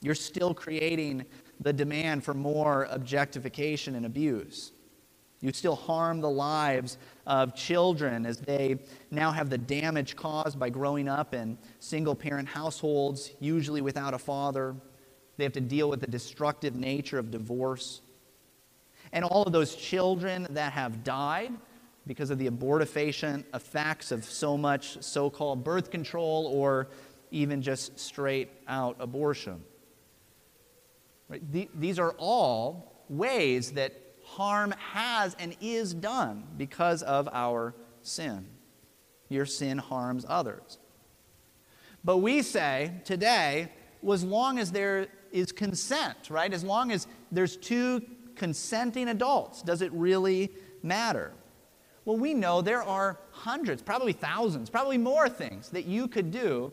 You're 0.00 0.14
still 0.14 0.54
creating 0.54 1.26
the 1.60 1.72
demand 1.74 2.24
for 2.24 2.32
more 2.32 2.88
objectification 2.90 3.94
and 3.94 4.06
abuse. 4.06 4.72
You 5.44 5.52
still 5.52 5.76
harm 5.76 6.22
the 6.22 6.30
lives 6.30 6.96
of 7.26 7.54
children 7.54 8.24
as 8.24 8.38
they 8.38 8.78
now 9.10 9.30
have 9.30 9.50
the 9.50 9.58
damage 9.58 10.16
caused 10.16 10.58
by 10.58 10.70
growing 10.70 11.06
up 11.06 11.34
in 11.34 11.58
single 11.80 12.14
parent 12.14 12.48
households, 12.48 13.30
usually 13.40 13.82
without 13.82 14.14
a 14.14 14.18
father 14.18 14.74
they 15.36 15.44
have 15.44 15.52
to 15.52 15.60
deal 15.60 15.90
with 15.90 16.00
the 16.00 16.06
destructive 16.06 16.74
nature 16.74 17.18
of 17.18 17.30
divorce. 17.30 18.00
And 19.12 19.22
all 19.22 19.42
of 19.42 19.52
those 19.52 19.74
children 19.74 20.46
that 20.50 20.72
have 20.72 21.04
died 21.04 21.52
because 22.06 22.30
of 22.30 22.38
the 22.38 22.48
abortifacient 22.48 23.44
effects 23.52 24.12
of 24.12 24.24
so 24.24 24.56
much 24.56 25.02
so 25.02 25.28
called 25.28 25.62
birth 25.62 25.90
control 25.90 26.46
or 26.46 26.88
even 27.30 27.60
just 27.60 27.98
straight 27.98 28.50
out 28.66 28.96
abortion. 28.98 29.62
Right? 31.28 31.42
These 31.78 31.98
are 31.98 32.14
all 32.16 33.04
ways 33.08 33.72
that 33.72 34.03
harm 34.36 34.74
has 34.92 35.34
and 35.38 35.56
is 35.60 35.94
done 35.94 36.44
because 36.56 37.02
of 37.02 37.28
our 37.32 37.74
sin. 38.02 38.46
Your 39.28 39.46
sin 39.46 39.78
harms 39.78 40.26
others. 40.28 40.78
But 42.04 42.18
we 42.18 42.42
say 42.42 42.92
today, 43.04 43.72
as 44.08 44.24
long 44.24 44.58
as 44.58 44.72
there 44.72 45.06
is 45.32 45.52
consent, 45.52 46.30
right? 46.30 46.52
As 46.52 46.62
long 46.64 46.92
as 46.92 47.06
there's 47.32 47.56
two 47.56 48.02
consenting 48.34 49.08
adults, 49.08 49.62
does 49.62 49.82
it 49.82 49.92
really 49.92 50.50
matter? 50.82 51.32
Well, 52.04 52.18
we 52.18 52.34
know 52.34 52.60
there 52.60 52.82
are 52.82 53.18
hundreds, 53.30 53.82
probably 53.82 54.12
thousands, 54.12 54.68
probably 54.68 54.98
more 54.98 55.28
things 55.28 55.70
that 55.70 55.86
you 55.86 56.08
could 56.08 56.30
do 56.30 56.72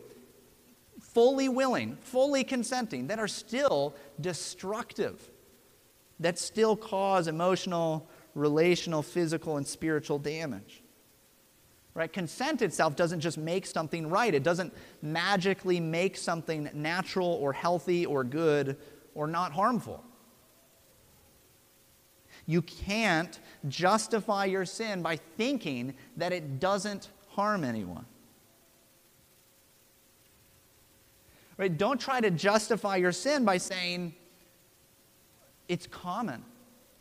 fully 1.00 1.48
willing, 1.48 1.96
fully 2.00 2.44
consenting, 2.44 3.08
that 3.08 3.18
are 3.18 3.28
still 3.28 3.94
destructive, 4.20 5.31
that 6.22 6.38
still 6.38 6.76
cause 6.76 7.28
emotional, 7.28 8.08
relational, 8.34 9.02
physical, 9.02 9.56
and 9.56 9.66
spiritual 9.66 10.18
damage. 10.18 10.82
Right? 11.94 12.10
Consent 12.10 12.62
itself 12.62 12.96
doesn't 12.96 13.20
just 13.20 13.36
make 13.36 13.66
something 13.66 14.08
right. 14.08 14.34
It 14.34 14.42
doesn't 14.42 14.72
magically 15.02 15.78
make 15.78 16.16
something 16.16 16.70
natural 16.72 17.28
or 17.28 17.52
healthy 17.52 18.06
or 18.06 18.24
good 18.24 18.78
or 19.14 19.26
not 19.26 19.52
harmful. 19.52 20.02
You 22.46 22.62
can't 22.62 23.38
justify 23.68 24.46
your 24.46 24.64
sin 24.64 25.02
by 25.02 25.16
thinking 25.16 25.94
that 26.16 26.32
it 26.32 26.60
doesn't 26.60 27.10
harm 27.28 27.62
anyone. 27.62 28.06
Right? 31.58 31.76
Don't 31.76 32.00
try 32.00 32.20
to 32.20 32.30
justify 32.30 32.96
your 32.96 33.12
sin 33.12 33.44
by 33.44 33.58
saying 33.58 34.14
it's 35.68 35.86
common. 35.86 36.44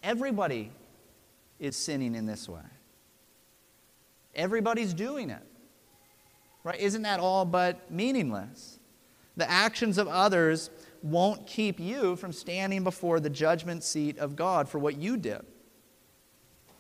Everybody 0.04 0.72
is 1.60 1.76
sinning 1.76 2.16
in 2.16 2.26
this 2.26 2.50
way. 2.50 2.62
Everybody's 4.36 4.94
doing 4.94 5.30
it. 5.30 5.44
Right? 6.64 6.80
Isn't 6.80 7.02
that 7.04 7.20
all 7.20 7.46
but 7.46 7.92
meaningless? 7.92 8.80
The 9.38 9.50
actions 9.50 9.98
of 9.98 10.08
others 10.08 10.70
won't 11.02 11.48
keep 11.48 11.80
you 11.80 12.16
from 12.16 12.32
standing 12.32 12.84
before 12.84 13.20
the 13.20 13.30
judgment 13.30 13.84
seat 13.84 14.20
of 14.20 14.36
God 14.36 14.70
for 14.70 14.78
what 14.78 14.98
you 14.98 15.18
did. 15.18 15.42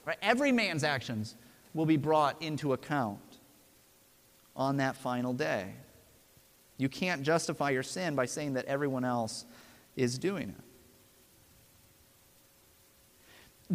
Right? 0.05 0.17
Every 0.21 0.51
man's 0.51 0.83
actions 0.83 1.35
will 1.73 1.85
be 1.85 1.97
brought 1.97 2.41
into 2.41 2.73
account 2.73 3.19
on 4.55 4.77
that 4.77 4.95
final 4.95 5.33
day. 5.33 5.73
You 6.77 6.89
can't 6.89 7.23
justify 7.23 7.69
your 7.69 7.83
sin 7.83 8.15
by 8.15 8.25
saying 8.25 8.53
that 8.53 8.65
everyone 8.65 9.05
else 9.05 9.45
is 9.95 10.17
doing 10.17 10.49
it. 10.49 10.63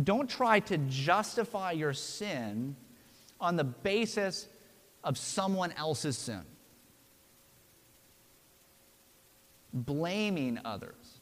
Don't 0.02 0.28
try 0.28 0.60
to 0.60 0.78
justify 0.78 1.72
your 1.72 1.92
sin 1.92 2.76
on 3.40 3.56
the 3.56 3.64
basis 3.64 4.48
of 5.02 5.16
someone 5.16 5.72
else's 5.72 6.18
sin. 6.18 6.42
Blaming 9.72 10.58
others. 10.64 11.20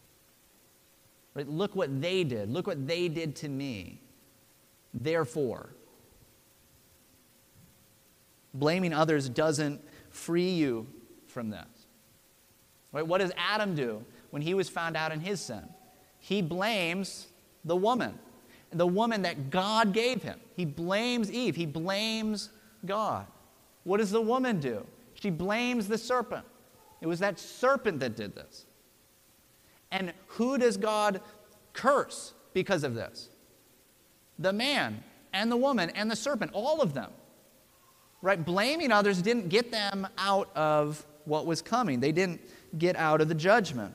Right? 1.35 1.49
Look 1.49 1.77
what 1.77 2.01
they 2.01 2.25
did. 2.25 2.51
Look 2.51 2.67
what 2.67 2.87
they 2.87 3.09
did 3.09 3.37
to 3.37 3.49
me. 3.49 4.01
Therefore, 4.93 5.71
blaming 8.55 8.93
others 8.93 9.29
doesn't 9.29 9.81
free 10.11 10.51
you 10.51 10.87
from 11.27 11.51
this. 11.51 11.67
Right? 12.93 13.07
What 13.07 13.19
does 13.19 13.33
Adam 13.37 13.75
do 13.75 14.05
when 14.31 14.41
he 14.41 14.55
was 14.55 14.69
found 14.69 14.97
out 14.97 15.11
in 15.11 15.19
his 15.19 15.41
sin? 15.41 15.69
He 16.21 16.41
blames 16.43 17.27
the 17.65 17.77
woman 17.77 18.19
the 18.75 18.87
woman 18.87 19.23
that 19.23 19.51
God 19.51 19.93
gave 19.93 20.23
him. 20.23 20.39
He 20.57 20.65
blames 20.65 21.31
Eve. 21.31 21.57
He 21.57 21.67
blames 21.67 22.51
God. 22.85 23.27
What 23.85 23.99
does 23.99 24.11
the 24.11 24.21
woman 24.21 24.61
do? 24.61 24.85
She 25.15 25.31
blames 25.31 25.89
the 25.89 25.99
serpent. 25.99 26.45
It 27.01 27.07
was 27.07 27.21
that 27.21 27.39
serpent 27.39 28.01
that 28.01 28.17
did 28.17 28.35
this. 28.35 28.67
And 29.91 30.13
who 30.27 30.59
does 30.59 30.77
God 30.77 31.21
curse 31.73 32.35
because 32.53 32.83
of 32.83 32.95
this? 32.95 33.29
The 34.39 34.53
man 34.53 35.03
and 35.33 35.51
the 35.51 35.57
woman 35.57 35.91
and 35.91 36.11
the 36.11 36.17
serpent, 36.17 36.51
all 36.53 36.81
of 36.81 36.95
them. 36.95 37.11
Right? 38.23 38.43
Blaming 38.43 38.91
others 38.91 39.21
didn't 39.23 39.49
get 39.51 39.71
them 39.71 40.09
out 40.19 40.51
of 40.57 41.05
what 41.27 41.47
was 41.47 41.63
coming, 41.63 42.01
they 42.01 42.13
didn't 42.13 42.41
get 42.79 42.97
out 42.97 43.21
of 43.21 43.29
the 43.29 43.35
judgment 43.35 43.95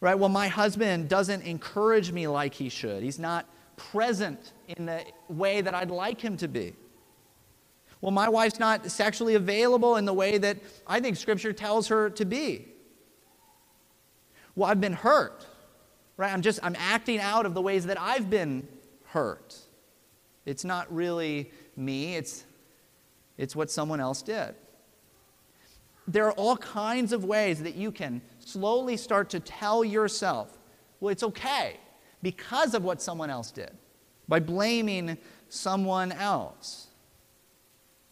right? 0.00 0.18
Well, 0.18 0.28
my 0.28 0.48
husband 0.48 1.08
doesn't 1.08 1.42
encourage 1.42 2.12
me 2.12 2.26
like 2.26 2.54
he 2.54 2.68
should. 2.68 3.02
He's 3.02 3.18
not 3.18 3.46
present 3.76 4.52
in 4.68 4.86
the 4.86 5.04
way 5.28 5.60
that 5.60 5.74
I'd 5.74 5.90
like 5.90 6.20
him 6.20 6.36
to 6.38 6.48
be. 6.48 6.74
Well, 8.00 8.12
my 8.12 8.28
wife's 8.28 8.58
not 8.58 8.90
sexually 8.90 9.34
available 9.34 9.96
in 9.96 10.04
the 10.04 10.12
way 10.12 10.38
that 10.38 10.58
I 10.86 11.00
think 11.00 11.16
Scripture 11.16 11.52
tells 11.52 11.88
her 11.88 12.10
to 12.10 12.24
be. 12.24 12.68
Well, 14.54 14.70
I've 14.70 14.80
been 14.80 14.92
hurt, 14.92 15.46
right? 16.16 16.32
I'm 16.32 16.42
just, 16.42 16.60
I'm 16.62 16.76
acting 16.78 17.20
out 17.20 17.46
of 17.46 17.54
the 17.54 17.62
ways 17.62 17.86
that 17.86 18.00
I've 18.00 18.30
been 18.30 18.66
hurt. 19.06 19.56
It's 20.44 20.64
not 20.64 20.92
really 20.94 21.50
me, 21.76 22.16
it's, 22.16 22.44
it's 23.36 23.56
what 23.56 23.70
someone 23.70 24.00
else 24.00 24.22
did. 24.22 24.54
There 26.08 26.26
are 26.26 26.32
all 26.32 26.56
kinds 26.56 27.12
of 27.12 27.24
ways 27.24 27.62
that 27.62 27.74
you 27.74 27.90
can 27.90 28.22
slowly 28.46 28.96
start 28.96 29.28
to 29.30 29.40
tell 29.40 29.84
yourself, 29.84 30.56
well, 31.00 31.10
it's 31.10 31.24
okay 31.24 31.78
because 32.22 32.74
of 32.74 32.84
what 32.84 33.02
someone 33.02 33.28
else 33.28 33.50
did, 33.50 33.72
by 34.28 34.38
blaming 34.38 35.18
someone 35.48 36.12
else. 36.12 36.86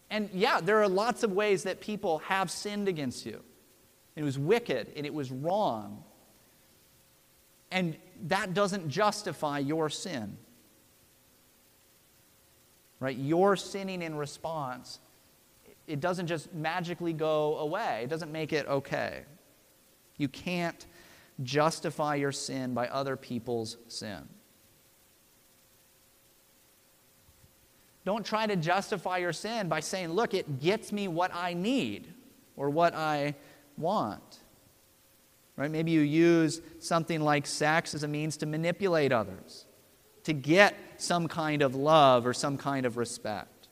And 0.09 0.29
yeah, 0.33 0.59
there 0.59 0.81
are 0.81 0.89
lots 0.89 1.23
of 1.23 1.31
ways 1.31 1.63
that 1.63 1.79
people 1.79 2.19
have 2.19 2.51
sinned 2.51 2.89
against 2.89 3.25
you. 3.25 3.41
It 4.17 4.23
was 4.23 4.37
wicked 4.37 4.91
and 4.97 5.05
it 5.05 5.13
was 5.13 5.31
wrong. 5.31 6.03
And 7.71 7.95
that 8.27 8.53
doesn't 8.53 8.89
justify 8.89 9.59
your 9.59 9.89
sin. 9.89 10.37
Right? 12.99 13.17
Your 13.17 13.55
sinning 13.55 14.01
in 14.01 14.15
response, 14.15 14.99
it 15.87 16.01
doesn't 16.01 16.27
just 16.27 16.53
magically 16.53 17.13
go 17.13 17.57
away, 17.57 18.01
it 18.03 18.09
doesn't 18.09 18.33
make 18.33 18.51
it 18.51 18.67
okay. 18.67 19.23
You 20.17 20.27
can't 20.27 20.85
justify 21.43 22.15
your 22.15 22.31
sin 22.31 22.73
by 22.73 22.87
other 22.87 23.15
people's 23.15 23.77
sin. 23.87 24.27
Don't 28.05 28.25
try 28.25 28.45
to 28.45 28.55
justify 28.55 29.17
your 29.17 29.33
sin 29.33 29.67
by 29.67 29.79
saying, 29.79 30.09
look, 30.09 30.33
it 30.33 30.59
gets 30.61 30.91
me 30.91 31.07
what 31.07 31.31
I 31.33 31.53
need 31.53 32.07
or 32.55 32.69
what 32.69 32.93
I 32.93 33.35
want. 33.77 34.39
Right? 35.57 35.71
Maybe 35.71 35.91
you 35.91 36.01
use 36.01 36.61
something 36.79 37.21
like 37.21 37.47
sex 37.47 37.95
as 37.95 38.03
a 38.03 38.07
means 38.07 38.37
to 38.37 38.45
manipulate 38.45 39.11
others, 39.11 39.65
to 40.23 40.33
get 40.33 40.75
some 40.97 41.27
kind 41.27 41.61
of 41.61 41.75
love 41.75 42.27
or 42.27 42.33
some 42.33 42.57
kind 42.57 42.85
of 42.85 42.97
respect. 42.97 43.67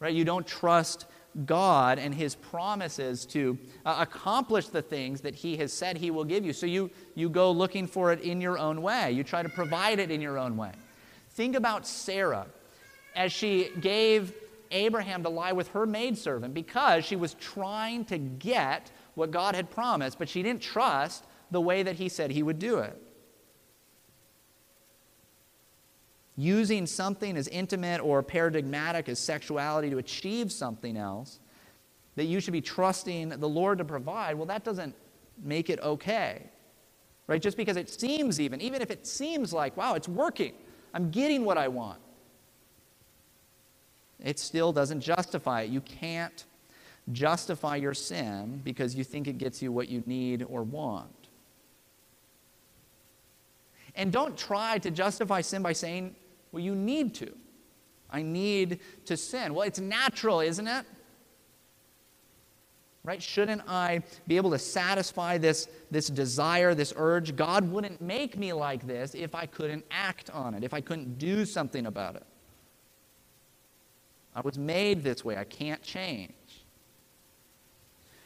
Right? 0.00 0.14
You 0.14 0.24
don't 0.24 0.46
trust 0.46 1.06
God 1.46 1.98
and 1.98 2.14
His 2.14 2.34
promises 2.34 3.24
to 3.26 3.58
uh, 3.84 3.96
accomplish 4.00 4.68
the 4.68 4.82
things 4.82 5.20
that 5.22 5.34
He 5.34 5.56
has 5.58 5.72
said 5.72 5.96
He 5.96 6.10
will 6.10 6.24
give 6.24 6.44
you. 6.44 6.52
So 6.52 6.66
you, 6.66 6.90
you 7.14 7.28
go 7.28 7.50
looking 7.50 7.86
for 7.86 8.12
it 8.12 8.20
in 8.20 8.40
your 8.40 8.58
own 8.58 8.82
way. 8.82 9.12
You 9.12 9.24
try 9.24 9.42
to 9.42 9.48
provide 9.48 9.98
it 9.98 10.10
in 10.10 10.20
your 10.20 10.38
own 10.38 10.56
way. 10.56 10.72
Think 11.30 11.56
about 11.56 11.86
Sarah 11.86 12.46
as 13.14 13.32
she 13.32 13.70
gave 13.80 14.34
Abraham 14.70 15.22
to 15.22 15.28
lie 15.28 15.52
with 15.52 15.68
her 15.68 15.86
maidservant 15.86 16.54
because 16.54 17.04
she 17.04 17.16
was 17.16 17.34
trying 17.34 18.04
to 18.06 18.18
get 18.18 18.90
what 19.14 19.30
God 19.30 19.54
had 19.54 19.70
promised, 19.70 20.18
but 20.18 20.28
she 20.28 20.42
didn't 20.42 20.62
trust 20.62 21.24
the 21.50 21.60
way 21.60 21.82
that 21.82 21.96
He 21.96 22.08
said 22.08 22.30
He 22.30 22.42
would 22.42 22.58
do 22.58 22.78
it. 22.78 23.00
Using 26.36 26.86
something 26.86 27.36
as 27.36 27.48
intimate 27.48 28.00
or 28.00 28.22
paradigmatic 28.22 29.08
as 29.08 29.18
sexuality 29.18 29.90
to 29.90 29.98
achieve 29.98 30.50
something 30.50 30.96
else 30.96 31.38
that 32.16 32.24
you 32.24 32.40
should 32.40 32.52
be 32.52 32.60
trusting 32.60 33.30
the 33.30 33.48
Lord 33.48 33.78
to 33.78 33.84
provide, 33.84 34.36
well, 34.36 34.46
that 34.46 34.64
doesn't 34.64 34.94
make 35.42 35.70
it 35.70 35.80
okay. 35.80 36.42
Right? 37.26 37.40
Just 37.40 37.56
because 37.56 37.76
it 37.76 37.88
seems 37.88 38.40
even, 38.40 38.60
even 38.60 38.82
if 38.82 38.90
it 38.90 39.06
seems 39.06 39.52
like, 39.52 39.76
wow, 39.76 39.94
it's 39.94 40.08
working, 40.08 40.54
I'm 40.92 41.10
getting 41.10 41.44
what 41.44 41.56
I 41.56 41.68
want, 41.68 42.00
it 44.20 44.38
still 44.38 44.72
doesn't 44.72 45.00
justify 45.00 45.62
it. 45.62 45.70
You 45.70 45.80
can't 45.80 46.44
justify 47.12 47.76
your 47.76 47.94
sin 47.94 48.60
because 48.64 48.94
you 48.94 49.04
think 49.04 49.26
it 49.26 49.38
gets 49.38 49.60
you 49.62 49.72
what 49.72 49.88
you 49.88 50.02
need 50.06 50.44
or 50.48 50.62
want. 50.62 51.10
And 53.94 54.12
don't 54.12 54.36
try 54.36 54.78
to 54.78 54.90
justify 54.90 55.40
sin 55.40 55.62
by 55.62 55.72
saying, 55.72 56.14
well, 56.52 56.62
you 56.62 56.74
need 56.74 57.14
to. 57.16 57.32
I 58.10 58.22
need 58.22 58.80
to 59.06 59.16
sin. 59.16 59.54
Well, 59.54 59.66
it's 59.66 59.80
natural, 59.80 60.40
isn't 60.40 60.68
it? 60.68 60.84
Right? 63.04 63.20
Shouldn't 63.20 63.62
I 63.66 64.02
be 64.28 64.36
able 64.36 64.52
to 64.52 64.58
satisfy 64.58 65.38
this, 65.38 65.68
this 65.90 66.06
desire, 66.06 66.74
this 66.74 66.92
urge? 66.96 67.34
God 67.34 67.68
wouldn't 67.68 68.00
make 68.00 68.38
me 68.38 68.52
like 68.52 68.86
this 68.86 69.14
if 69.14 69.34
I 69.34 69.46
couldn't 69.46 69.84
act 69.90 70.30
on 70.30 70.54
it, 70.54 70.62
if 70.62 70.72
I 70.72 70.80
couldn't 70.80 71.18
do 71.18 71.44
something 71.44 71.86
about 71.86 72.14
it. 72.14 72.24
I 74.34 74.40
was 74.40 74.56
made 74.56 75.02
this 75.02 75.24
way. 75.24 75.36
I 75.36 75.44
can't 75.44 75.82
change. 75.82 76.32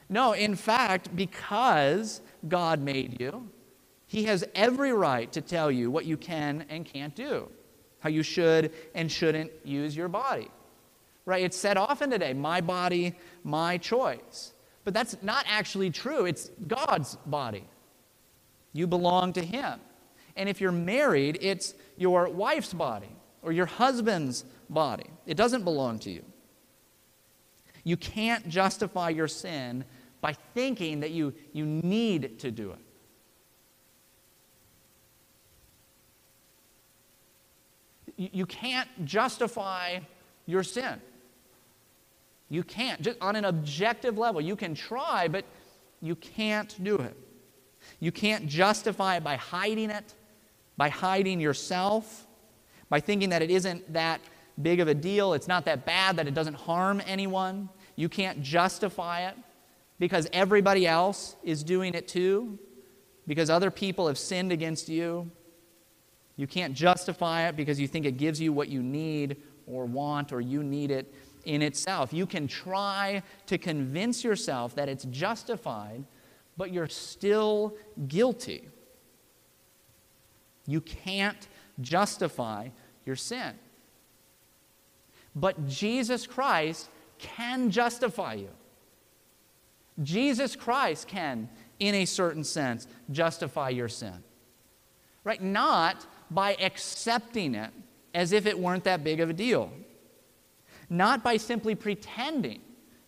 No, 0.08 0.32
in 0.32 0.54
fact, 0.54 1.14
because 1.16 2.20
God 2.48 2.80
made 2.80 3.20
you, 3.20 3.48
He 4.06 4.24
has 4.24 4.44
every 4.54 4.92
right 4.92 5.30
to 5.32 5.40
tell 5.40 5.70
you 5.70 5.90
what 5.90 6.04
you 6.04 6.16
can 6.16 6.64
and 6.68 6.84
can't 6.84 7.14
do, 7.14 7.48
how 8.00 8.08
you 8.08 8.22
should 8.22 8.72
and 8.94 9.10
shouldn't 9.10 9.50
use 9.64 9.96
your 9.96 10.08
body. 10.08 10.50
Right? 11.24 11.44
It's 11.44 11.56
said 11.56 11.76
often 11.76 12.10
today, 12.10 12.32
my 12.32 12.60
body, 12.60 13.14
my 13.42 13.78
choice. 13.78 14.52
But 14.84 14.94
that's 14.94 15.16
not 15.22 15.44
actually 15.48 15.90
true. 15.90 16.26
It's 16.26 16.50
God's 16.66 17.16
body. 17.26 17.64
You 18.72 18.86
belong 18.86 19.32
to 19.32 19.44
Him. 19.44 19.80
And 20.36 20.48
if 20.48 20.60
you're 20.60 20.70
married, 20.70 21.38
it's 21.40 21.74
your 21.96 22.28
wife's 22.28 22.72
body 22.72 23.08
or 23.42 23.50
your 23.52 23.66
husband's 23.66 24.44
body. 24.70 25.10
It 25.26 25.36
doesn't 25.36 25.64
belong 25.64 25.98
to 26.00 26.10
you. 26.10 26.22
You 27.82 27.96
can't 27.96 28.48
justify 28.48 29.10
your 29.10 29.28
sin 29.28 29.84
by 30.20 30.34
thinking 30.54 31.00
that 31.00 31.10
you, 31.10 31.34
you 31.52 31.64
need 31.64 32.38
to 32.40 32.50
do 32.50 32.72
it. 32.72 32.78
You 38.16 38.46
can't 38.46 38.88
justify 39.04 39.98
your 40.46 40.62
sin. 40.62 41.00
You 42.48 42.62
can't. 42.62 43.02
Just 43.02 43.18
on 43.20 43.36
an 43.36 43.44
objective 43.44 44.16
level, 44.16 44.40
you 44.40 44.56
can 44.56 44.74
try, 44.74 45.28
but 45.28 45.44
you 46.00 46.14
can't 46.14 46.82
do 46.82 46.96
it. 46.96 47.16
You 48.00 48.12
can't 48.12 48.46
justify 48.46 49.16
it 49.16 49.24
by 49.24 49.36
hiding 49.36 49.90
it, 49.90 50.14
by 50.76 50.88
hiding 50.88 51.40
yourself, 51.40 52.26
by 52.88 53.00
thinking 53.00 53.30
that 53.30 53.42
it 53.42 53.50
isn't 53.50 53.92
that 53.92 54.20
big 54.60 54.80
of 54.80 54.88
a 54.88 54.94
deal, 54.94 55.34
it's 55.34 55.48
not 55.48 55.64
that 55.66 55.84
bad, 55.84 56.16
that 56.16 56.26
it 56.26 56.34
doesn't 56.34 56.54
harm 56.54 57.02
anyone. 57.06 57.68
You 57.94 58.08
can't 58.08 58.42
justify 58.42 59.28
it 59.28 59.36
because 59.98 60.28
everybody 60.32 60.86
else 60.86 61.36
is 61.42 61.62
doing 61.62 61.94
it 61.94 62.08
too, 62.08 62.58
because 63.26 63.50
other 63.50 63.70
people 63.70 64.06
have 64.06 64.18
sinned 64.18 64.52
against 64.52 64.88
you. 64.88 65.30
You 66.36 66.46
can't 66.46 66.74
justify 66.74 67.48
it 67.48 67.56
because 67.56 67.80
you 67.80 67.88
think 67.88 68.04
it 68.04 68.18
gives 68.18 68.40
you 68.40 68.52
what 68.52 68.68
you 68.68 68.82
need 68.82 69.36
or 69.66 69.86
want 69.86 70.32
or 70.32 70.40
you 70.40 70.62
need 70.62 70.90
it 70.90 71.12
in 71.44 71.62
itself. 71.62 72.12
You 72.12 72.26
can 72.26 72.46
try 72.46 73.22
to 73.46 73.56
convince 73.56 74.22
yourself 74.22 74.74
that 74.74 74.88
it's 74.88 75.04
justified, 75.04 76.04
but 76.56 76.72
you're 76.72 76.88
still 76.88 77.74
guilty. 78.08 78.68
You 80.66 80.80
can't 80.80 81.48
justify 81.80 82.68
your 83.04 83.16
sin. 83.16 83.54
But 85.34 85.66
Jesus 85.68 86.26
Christ 86.26 86.90
can 87.18 87.70
justify 87.70 88.34
you. 88.34 88.50
Jesus 90.02 90.56
Christ 90.56 91.08
can, 91.08 91.48
in 91.78 91.94
a 91.94 92.04
certain 92.04 92.44
sense, 92.44 92.86
justify 93.10 93.70
your 93.70 93.88
sin. 93.88 94.22
Right? 95.24 95.42
Not 95.42 96.06
by 96.30 96.54
accepting 96.60 97.54
it 97.54 97.70
as 98.14 98.32
if 98.32 98.46
it 98.46 98.58
weren't 98.58 98.84
that 98.84 99.04
big 99.04 99.20
of 99.20 99.30
a 99.30 99.32
deal. 99.32 99.70
Not 100.88 101.22
by 101.22 101.36
simply 101.36 101.74
pretending 101.74 102.60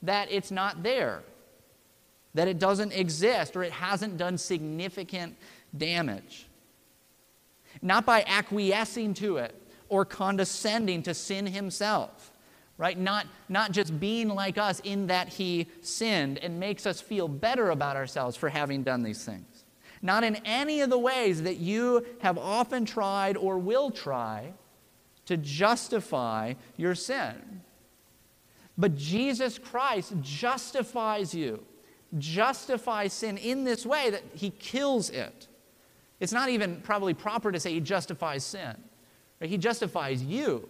that 0.03 0.31
it's 0.31 0.51
not 0.51 0.83
there, 0.83 1.23
that 2.35 2.49
it 2.49 2.59
doesn't 2.59 2.93
exist, 2.93 3.57
or 3.57 3.63
it 3.63 3.73
hasn't 3.73 4.17
done 4.17 4.39
significant 4.39 5.37
damage. 5.77 6.47
Not 7.83 8.05
by 8.05 8.25
acquiescing 8.27 9.15
to 9.15 9.39
it 9.39 9.55
or 9.89 10.05
condescending 10.05 11.03
to 11.05 11.15
sin 11.15 11.47
himself 11.47 12.33
right? 12.79 12.97
Not, 12.97 13.27
not 13.49 13.73
just 13.73 14.01
being 14.01 14.29
like 14.29 14.57
us 14.57 14.81
in 14.85 15.09
that 15.09 15.29
he 15.29 15.67
sinned 15.83 16.39
and 16.39 16.59
makes 16.59 16.87
us 16.87 17.01
feel 17.01 17.29
better 17.29 17.71
about 17.71 17.97
ourselves 17.97 18.37
for 18.37 18.49
having 18.49 18.85
done 18.85 19.03
these 19.03 19.25
things. 19.25 19.58
Not 20.01 20.25
in 20.25 20.37
any 20.45 20.81
of 20.81 20.91
the 20.91 20.99
ways 20.99 21.43
that 21.43 21.57
you 21.57 22.07
have 22.21 22.39
often 22.39 22.85
tried 22.85 23.37
or 23.37 23.59
will 23.59 23.91
try 23.91 24.53
to 25.27 25.37
justify 25.37 26.55
your 26.77 26.95
sin. 26.95 27.63
But 28.77 28.97
Jesus 28.97 29.59
Christ 29.59 30.15
justifies 30.21 31.35
you, 31.35 31.65
justifies 32.17 33.13
sin 33.13 33.37
in 33.37 33.65
this 33.65 33.85
way 33.85 34.11
that 34.11 34.23
he 34.35 34.51
kills 34.51 35.11
it. 35.11 35.49
It's 36.21 36.33
not 36.33 36.49
even 36.49 36.81
probably 36.83 37.15
proper 37.15 37.51
to 37.51 37.61
say 37.61 37.73
he 37.73 37.81
justifies 37.81 38.45
sin. 38.45 38.77
Right? 39.41 39.51
He 39.51 39.59
justifies 39.59 40.23
you 40.23 40.69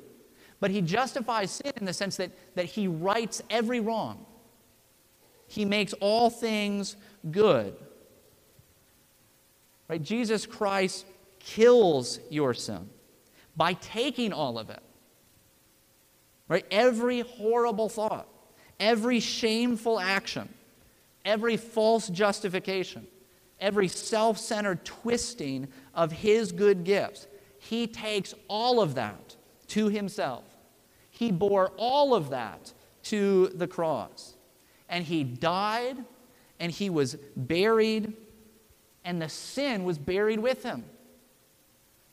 but 0.61 0.71
he 0.71 0.81
justifies 0.81 1.51
sin 1.51 1.73
in 1.77 1.85
the 1.85 1.93
sense 1.93 2.17
that, 2.17 2.31
that 2.55 2.65
he 2.65 2.89
rights 2.89 3.43
every 3.49 3.81
wrong. 3.81 4.25
He 5.47 5.65
makes 5.65 5.93
all 5.95 6.31
things 6.31 6.97
good. 7.31 7.77
Right? 9.89 10.03
Jesus 10.03 10.47
Christ 10.47 11.07
kills 11.41 12.21
your 12.31 12.55
sin 12.55 12.89
by 13.57 13.73
taking 13.75 14.33
all 14.33 14.59
of 14.59 14.71
it. 14.71 14.83
Right? 16.47 16.65
Every 16.71 17.21
horrible 17.21 17.89
thought, 17.89 18.29
every 18.79 19.21
shameful 19.21 19.99
action, 19.99 20.49
every 21.25 21.57
false 21.57 22.09
justification, 22.09 23.07
every 23.61 23.89
self 23.89 24.39
centered 24.39 24.85
twisting 24.85 25.69
of 25.95 26.13
his 26.13 26.53
good 26.53 26.85
gifts. 26.85 27.27
He 27.59 27.87
takes 27.87 28.35
all 28.47 28.81
of 28.81 28.95
that 28.95 29.37
to 29.69 29.89
himself. 29.89 30.45
He 31.11 31.33
bore 31.33 31.73
all 31.77 32.15
of 32.15 32.31
that 32.31 32.73
to 33.05 33.49
the 33.49 33.67
cross. 33.67 34.35
And 34.89 35.05
he 35.05 35.25
died, 35.25 35.99
and 36.61 36.73
he 36.73 36.89
was 36.89 37.17
buried, 37.37 38.15
and 39.09 39.23
the 39.23 39.29
sin 39.31 39.85
was 39.85 39.97
buried 39.97 40.39
with 40.39 40.63
him. 40.63 40.85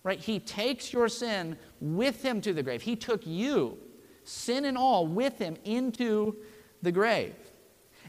Right? 0.01 0.17
He 0.17 0.39
takes 0.39 0.93
your 0.93 1.10
sin 1.10 1.58
with 1.81 2.23
him 2.23 2.39
to 2.39 2.53
the 2.53 2.63
grave. 2.63 2.81
He 2.81 2.95
took 2.95 3.27
you, 3.27 3.77
sin 4.23 4.63
and 4.63 4.77
all, 4.77 5.05
with 5.05 5.38
him 5.38 5.58
into 5.65 6.38
the 6.81 6.93
grave. 6.93 7.36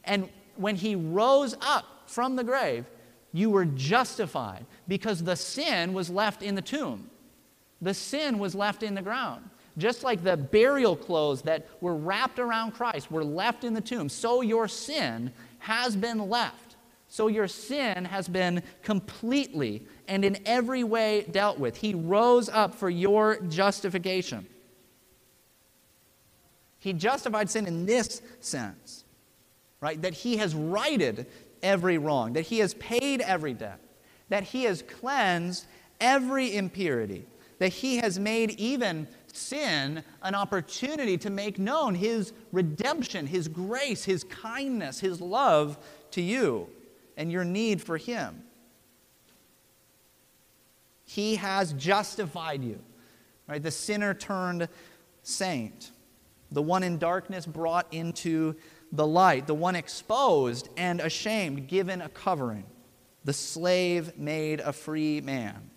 And 0.04 0.28
when 0.54 0.76
he 0.76 0.94
rose 0.94 1.56
up 1.60 2.04
from 2.06 2.36
the 2.36 2.44
grave, 2.44 2.84
you 3.32 3.50
were 3.50 3.64
justified 3.64 4.64
because 4.86 5.24
the 5.24 5.34
sin 5.34 5.92
was 5.92 6.08
left 6.08 6.44
in 6.44 6.54
the 6.54 6.62
tomb. 6.62 7.10
The 7.82 7.92
sin 7.92 8.38
was 8.38 8.54
left 8.54 8.84
in 8.84 8.94
the 8.94 9.02
ground. 9.02 9.50
Just 9.78 10.04
like 10.04 10.22
the 10.22 10.36
burial 10.36 10.94
clothes 10.94 11.42
that 11.42 11.66
were 11.80 11.96
wrapped 11.96 12.38
around 12.38 12.70
Christ 12.70 13.10
were 13.10 13.24
left 13.24 13.64
in 13.64 13.74
the 13.74 13.80
tomb, 13.80 14.08
so 14.08 14.42
your 14.42 14.68
sin 14.68 15.32
has 15.58 15.96
been 15.96 16.28
left. 16.30 16.65
So 17.08 17.28
your 17.28 17.48
sin 17.48 18.04
has 18.04 18.28
been 18.28 18.62
completely 18.82 19.86
and 20.08 20.24
in 20.24 20.38
every 20.44 20.84
way 20.84 21.26
dealt 21.30 21.58
with. 21.58 21.76
He 21.76 21.94
rose 21.94 22.48
up 22.48 22.74
for 22.74 22.90
your 22.90 23.40
justification. 23.42 24.46
He 26.78 26.92
justified 26.92 27.48
sin 27.50 27.66
in 27.66 27.86
this 27.86 28.22
sense, 28.40 29.04
right? 29.80 30.00
That 30.02 30.14
he 30.14 30.36
has 30.38 30.54
righted 30.54 31.26
every 31.62 31.98
wrong, 31.98 32.34
that 32.34 32.42
he 32.42 32.58
has 32.58 32.74
paid 32.74 33.20
every 33.22 33.54
debt, 33.54 33.80
that 34.28 34.44
he 34.44 34.64
has 34.64 34.82
cleansed 34.82 35.66
every 36.00 36.54
impurity, 36.54 37.26
that 37.58 37.72
he 37.72 37.96
has 37.96 38.18
made 38.18 38.50
even 38.52 39.08
sin 39.32 40.02
an 40.22 40.34
opportunity 40.34 41.16
to 41.18 41.30
make 41.30 41.58
known 41.58 41.94
his 41.94 42.32
redemption, 42.52 43.26
his 43.26 43.48
grace, 43.48 44.04
his 44.04 44.24
kindness, 44.24 45.00
his 45.00 45.20
love 45.20 45.78
to 46.10 46.20
you 46.20 46.68
and 47.16 47.32
your 47.32 47.44
need 47.44 47.82
for 47.82 47.96
him. 47.96 48.42
He 51.04 51.36
has 51.36 51.72
justified 51.72 52.62
you. 52.62 52.80
Right? 53.48 53.62
The 53.62 53.70
sinner 53.70 54.12
turned 54.12 54.68
saint. 55.22 55.92
The 56.50 56.62
one 56.62 56.82
in 56.82 56.98
darkness 56.98 57.46
brought 57.46 57.86
into 57.92 58.56
the 58.92 59.06
light. 59.06 59.46
The 59.46 59.54
one 59.54 59.76
exposed 59.76 60.68
and 60.76 61.00
ashamed 61.00 61.68
given 61.68 62.00
a 62.00 62.08
covering. 62.08 62.66
The 63.24 63.32
slave 63.32 64.18
made 64.18 64.60
a 64.60 64.72
free 64.72 65.20
man. 65.20 65.70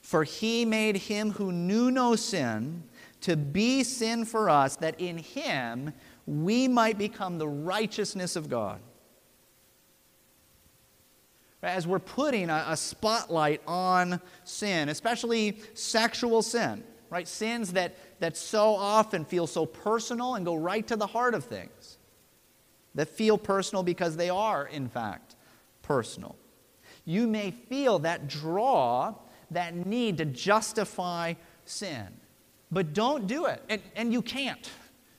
For 0.00 0.24
he 0.24 0.64
made 0.64 0.96
him 0.96 1.32
who 1.32 1.52
knew 1.52 1.90
no 1.90 2.16
sin 2.16 2.84
to 3.20 3.36
be 3.36 3.82
sin 3.82 4.24
for 4.24 4.48
us, 4.48 4.76
that 4.76 5.00
in 5.00 5.18
him 5.18 5.92
we 6.26 6.68
might 6.68 6.98
become 6.98 7.38
the 7.38 7.48
righteousness 7.48 8.36
of 8.36 8.48
God. 8.48 8.80
As 11.62 11.86
we're 11.86 11.98
putting 11.98 12.50
a, 12.50 12.64
a 12.68 12.76
spotlight 12.76 13.62
on 13.66 14.20
sin, 14.44 14.88
especially 14.88 15.60
sexual 15.74 16.42
sin, 16.42 16.84
right? 17.10 17.26
Sins 17.26 17.72
that, 17.72 17.96
that 18.20 18.36
so 18.36 18.74
often 18.74 19.24
feel 19.24 19.46
so 19.46 19.66
personal 19.66 20.34
and 20.36 20.44
go 20.44 20.54
right 20.54 20.86
to 20.86 20.96
the 20.96 21.06
heart 21.06 21.34
of 21.34 21.44
things, 21.44 21.98
that 22.94 23.08
feel 23.08 23.38
personal 23.38 23.82
because 23.82 24.16
they 24.16 24.30
are, 24.30 24.66
in 24.66 24.88
fact, 24.88 25.34
personal. 25.82 26.36
You 27.04 27.26
may 27.26 27.50
feel 27.50 27.98
that 28.00 28.28
draw 28.28 29.14
that 29.50 29.74
need 29.74 30.18
to 30.18 30.24
justify 30.24 31.34
sin. 31.64 32.06
But 32.70 32.92
don't 32.92 33.26
do 33.26 33.46
it. 33.46 33.62
And, 33.68 33.80
and 33.96 34.12
you 34.12 34.20
can't. 34.20 34.70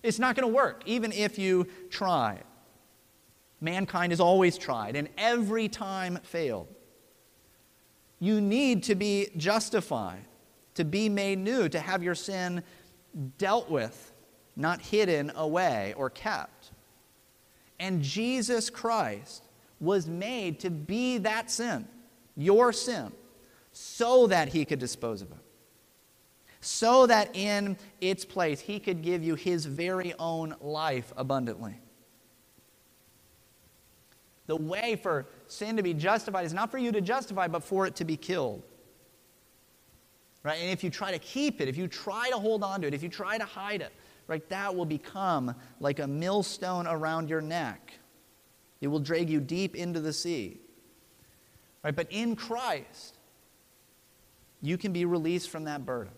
It's 0.03 0.19
not 0.19 0.35
going 0.35 0.47
to 0.47 0.53
work, 0.53 0.83
even 0.85 1.11
if 1.11 1.39
you 1.39 1.67
try. 1.89 2.39
Mankind 3.61 4.11
has 4.11 4.19
always 4.19 4.57
tried 4.57 4.95
and 4.95 5.09
every 5.17 5.67
time 5.67 6.19
failed. 6.23 6.67
You 8.19 8.41
need 8.41 8.83
to 8.83 8.95
be 8.95 9.29
justified, 9.37 10.25
to 10.75 10.83
be 10.83 11.09
made 11.09 11.39
new, 11.39 11.69
to 11.69 11.79
have 11.79 12.03
your 12.03 12.15
sin 12.15 12.63
dealt 13.37 13.69
with, 13.69 14.13
not 14.55 14.81
hidden 14.81 15.31
away 15.35 15.93
or 15.97 16.09
kept. 16.09 16.71
And 17.79 18.01
Jesus 18.01 18.69
Christ 18.69 19.43
was 19.79 20.07
made 20.07 20.59
to 20.59 20.69
be 20.69 21.17
that 21.19 21.49
sin, 21.49 21.87
your 22.35 22.73
sin, 22.73 23.11
so 23.71 24.27
that 24.27 24.49
he 24.49 24.65
could 24.65 24.79
dispose 24.79 25.21
of 25.21 25.31
it. 25.31 25.37
So 26.61 27.07
that 27.07 27.33
in 27.35 27.77
its 28.01 28.25
place 28.25 28.59
he 28.59 28.79
could 28.79 29.01
give 29.01 29.23
you 29.23 29.35
his 29.35 29.65
very 29.65 30.13
own 30.19 30.55
life 30.59 31.13
abundantly. 31.15 31.79
The 34.49 34.55
way 34.55 34.95
for 34.95 35.27
sin 35.45 35.77
to 35.77 35.83
be 35.83 35.93
justified 35.93 36.43
is 36.43 36.53
not 36.53 36.71
for 36.71 36.79
you 36.79 36.91
to 36.93 37.01
justify, 37.01 37.47
but 37.47 37.63
for 37.63 37.85
it 37.85 37.95
to 37.97 38.03
be 38.03 38.17
killed. 38.17 38.63
Right? 40.41 40.59
And 40.59 40.71
if 40.71 40.83
you 40.83 40.89
try 40.89 41.11
to 41.11 41.19
keep 41.19 41.61
it, 41.61 41.67
if 41.67 41.77
you 41.77 41.87
try 41.87 42.31
to 42.31 42.37
hold 42.37 42.63
on 42.63 42.81
to 42.81 42.87
it, 42.87 42.95
if 42.95 43.03
you 43.03 43.09
try 43.09 43.37
to 43.37 43.45
hide 43.45 43.81
it, 43.81 43.93
right, 44.25 44.49
that 44.49 44.75
will 44.75 44.87
become 44.87 45.53
like 45.79 45.99
a 45.99 46.07
millstone 46.07 46.87
around 46.87 47.29
your 47.29 47.41
neck. 47.41 47.93
It 48.81 48.87
will 48.87 48.99
drag 48.99 49.29
you 49.29 49.39
deep 49.39 49.75
into 49.75 49.99
the 49.99 50.11
sea. 50.11 50.59
Right? 51.83 51.95
But 51.95 52.07
in 52.09 52.35
Christ, 52.35 53.19
you 54.63 54.79
can 54.79 54.91
be 54.91 55.05
released 55.05 55.51
from 55.51 55.65
that 55.65 55.85
burden. 55.85 56.13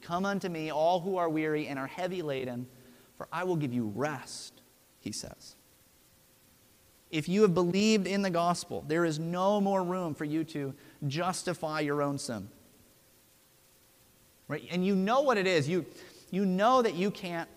Come 0.00 0.24
unto 0.24 0.48
me, 0.48 0.72
all 0.72 1.00
who 1.00 1.18
are 1.18 1.28
weary 1.28 1.66
and 1.66 1.78
are 1.78 1.86
heavy 1.86 2.22
laden, 2.22 2.66
for 3.18 3.28
I 3.30 3.44
will 3.44 3.56
give 3.56 3.74
you 3.74 3.92
rest, 3.94 4.62
he 5.00 5.12
says. 5.12 5.56
If 7.12 7.28
you 7.28 7.42
have 7.42 7.52
believed 7.52 8.06
in 8.06 8.22
the 8.22 8.30
gospel, 8.30 8.84
there 8.88 9.04
is 9.04 9.18
no 9.18 9.60
more 9.60 9.84
room 9.84 10.14
for 10.14 10.24
you 10.24 10.44
to 10.44 10.74
justify 11.06 11.80
your 11.80 12.00
own 12.02 12.16
sin. 12.16 12.48
Right? 14.48 14.66
And 14.70 14.84
you 14.84 14.96
know 14.96 15.20
what 15.20 15.36
it 15.36 15.46
is. 15.46 15.68
You, 15.68 15.84
you 16.30 16.46
know 16.46 16.80
that 16.80 16.94
you 16.94 17.10
can't 17.10 17.48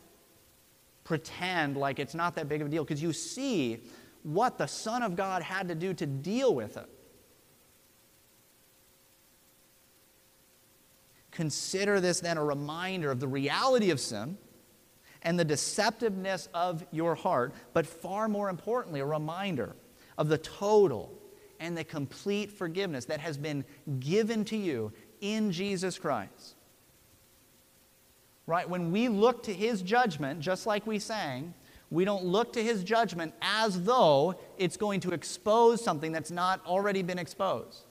pretend 1.06 1.78
like 1.78 2.00
it's 2.00 2.14
not 2.14 2.36
that 2.36 2.50
big 2.50 2.62
of 2.62 2.68
a 2.68 2.70
deal 2.70 2.84
because 2.84 3.02
you 3.02 3.14
see 3.14 3.80
what 4.24 4.58
the 4.58 4.66
Son 4.68 5.02
of 5.02 5.16
God 5.16 5.42
had 5.42 5.70
to 5.70 5.76
do 5.76 5.94
to 5.94 6.06
deal 6.06 6.54
with 6.54 6.76
it. 6.76 6.90
Consider 11.32 12.02
this 12.02 12.20
then 12.20 12.38
a 12.38 12.44
reminder 12.44 13.10
of 13.10 13.20
the 13.20 13.28
reality 13.28 13.90
of 13.92 14.00
sin 14.00 14.38
and 15.26 15.40
the 15.40 15.44
deceptiveness 15.44 16.48
of 16.54 16.86
your 16.92 17.16
heart, 17.16 17.54
but 17.74 17.86
far 17.86 18.30
more 18.30 18.48
importantly, 18.48 19.00
a 19.00 19.06
reminder 19.06 19.76
of 20.18 20.30
the 20.30 20.38
total 20.38 21.12
and 21.60 21.76
the 21.76 21.84
complete 21.84 22.52
forgiveness 22.52 23.06
that 23.06 23.20
has 23.20 23.36
been 23.36 23.66
given 24.00 24.46
to 24.46 24.56
you 24.56 24.94
in 25.22 25.52
Jesus 25.52 25.98
Christ. 25.98 26.56
Right? 28.46 28.70
When 28.70 28.92
we 28.92 29.08
look 29.08 29.42
to 29.44 29.54
his 29.54 29.82
judgment, 29.82 30.40
just 30.40 30.68
like 30.68 30.86
we 30.86 31.00
sang, 31.00 31.56
we 31.90 32.06
don't 32.06 32.24
look 32.24 32.54
to 32.54 32.64
his 32.64 32.84
judgment 32.84 33.34
as 33.42 33.82
though 33.82 34.36
it's 34.60 34.78
going 34.78 35.00
to 35.02 35.12
expose 35.12 35.84
something 35.84 36.12
that's 36.12 36.30
not 36.30 36.64
already 36.68 37.02
been 37.02 37.18
exposed. 37.18 37.86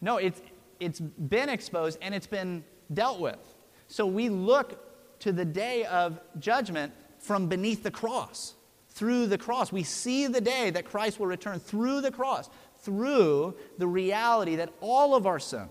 No, 0.00 0.18
it's, 0.18 0.40
it's 0.78 1.00
been 1.00 1.48
exposed 1.48 1.98
and 2.00 2.14
it's 2.14 2.28
been 2.28 2.62
dealt 2.94 3.18
with. 3.18 3.38
So 3.88 4.06
we 4.06 4.28
look 4.28 4.91
to 5.22 5.30
the 5.30 5.44
day 5.44 5.84
of 5.84 6.18
judgment 6.40 6.92
from 7.20 7.48
beneath 7.48 7.84
the 7.84 7.92
cross, 7.92 8.54
through 8.88 9.28
the 9.28 9.38
cross. 9.38 9.70
We 9.70 9.84
see 9.84 10.26
the 10.26 10.40
day 10.40 10.70
that 10.70 10.84
Christ 10.84 11.20
will 11.20 11.28
return 11.28 11.60
through 11.60 12.00
the 12.00 12.10
cross, 12.10 12.50
through 12.80 13.54
the 13.78 13.86
reality 13.86 14.56
that 14.56 14.72
all 14.80 15.14
of 15.14 15.24
our 15.24 15.38
sin, 15.38 15.68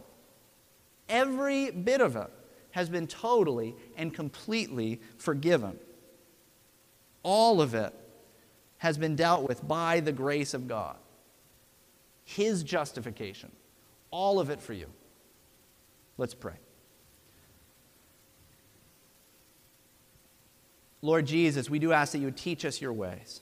every 1.09 1.69
bit 1.69 1.99
of 1.99 2.15
it, 2.15 2.29
has 2.71 2.87
been 2.89 3.07
totally 3.07 3.75
and 3.97 4.13
completely 4.13 5.01
forgiven. 5.17 5.77
All 7.21 7.61
of 7.61 7.75
it 7.75 7.93
has 8.77 8.97
been 8.97 9.17
dealt 9.17 9.45
with 9.45 9.67
by 9.67 9.99
the 9.99 10.13
grace 10.13 10.53
of 10.53 10.69
God. 10.69 10.95
His 12.23 12.63
justification, 12.63 13.51
all 14.11 14.39
of 14.39 14.49
it 14.49 14.61
for 14.61 14.71
you. 14.71 14.87
Let's 16.17 16.33
pray. 16.33 16.55
Lord 21.01 21.25
Jesus, 21.25 21.69
we 21.69 21.79
do 21.79 21.91
ask 21.91 22.11
that 22.11 22.19
you 22.19 22.25
would 22.25 22.37
teach 22.37 22.63
us 22.63 22.79
your 22.79 22.93
ways. 22.93 23.41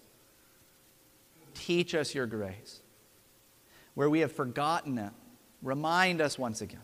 Teach 1.54 1.93
us 1.93 2.15
your 2.15 2.26
grace. 2.26 2.80
Where 3.95 4.10
we 4.10 4.22
have 4.22 4.32
forgotten 4.32 4.98
it, 4.98 5.12
remind 5.62 6.22
us 6.22 6.39
once 6.39 6.62
again. 6.62 6.82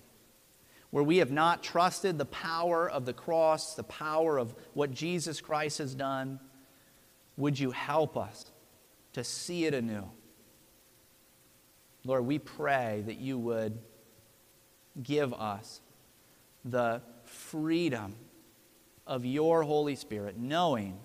Where 0.91 1.03
we 1.03 1.17
have 1.17 1.31
not 1.31 1.63
trusted 1.63 2.17
the 2.17 2.25
power 2.25 2.89
of 2.89 3.05
the 3.05 3.13
cross, 3.13 3.75
the 3.75 3.83
power 3.83 4.37
of 4.37 4.53
what 4.73 4.91
Jesus 4.91 5.41
Christ 5.41 5.77
has 5.77 5.95
done, 5.95 6.39
would 7.37 7.57
you 7.59 7.71
help 7.71 8.17
us 8.17 8.45
to 9.13 9.23
see 9.23 9.65
it 9.65 9.73
anew? 9.73 10.09
Lord, 12.05 12.25
we 12.25 12.37
pray 12.37 13.03
that 13.05 13.17
you 13.17 13.37
would 13.39 13.79
give 15.01 15.33
us 15.33 15.81
the 16.63 17.01
freedom 17.23 18.15
of 19.07 19.25
your 19.25 19.63
Holy 19.63 19.95
Spirit, 19.95 20.37
knowing 20.37 20.97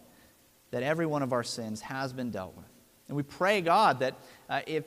that 0.71 0.83
every 0.83 1.07
one 1.07 1.23
of 1.23 1.33
our 1.33 1.43
sins 1.43 1.81
has 1.81 2.13
been 2.13 2.31
dealt 2.31 2.57
with. 2.57 2.67
And 3.09 3.17
we 3.17 3.23
pray, 3.23 3.61
God, 3.61 4.01
that 4.01 4.15
uh, 4.49 4.61
if 4.67 4.85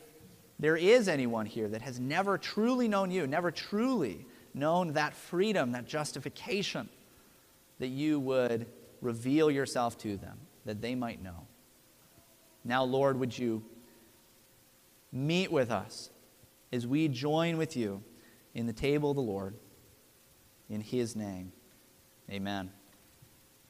there 0.60 0.78
is 0.78 1.08
anyone 1.08 1.46
here 1.46 1.68
that 1.68 1.82
has 1.82 2.00
never 2.00 2.38
truly 2.38 2.88
known 2.88 3.12
you, 3.12 3.28
never 3.28 3.52
truly 3.52 4.26
known 4.54 4.94
that 4.94 5.14
freedom, 5.14 5.74
that 5.74 5.88
justification, 5.88 6.88
that 7.80 7.88
you 7.88 8.20
would 8.20 8.66
reveal 9.02 9.52
yourself 9.52 9.98
to 10.00 10.16
them, 10.16 10.38
that 10.66 10.82
they 10.82 10.96
might 10.96 11.22
know. 11.22 11.48
Now, 12.64 12.84
Lord, 12.84 13.20
would 13.20 13.38
you 13.38 13.64
meet 15.12 15.52
with 15.52 15.70
us 15.70 16.10
as 16.72 16.88
we 16.88 17.10
join 17.10 17.58
with 17.58 17.76
you 17.76 18.02
in 18.54 18.66
the 18.66 18.74
table 18.74 19.10
of 19.12 19.16
the 19.16 19.22
Lord? 19.22 19.56
In 20.70 20.80
his 20.80 21.16
name, 21.16 21.52
amen. 22.32 22.72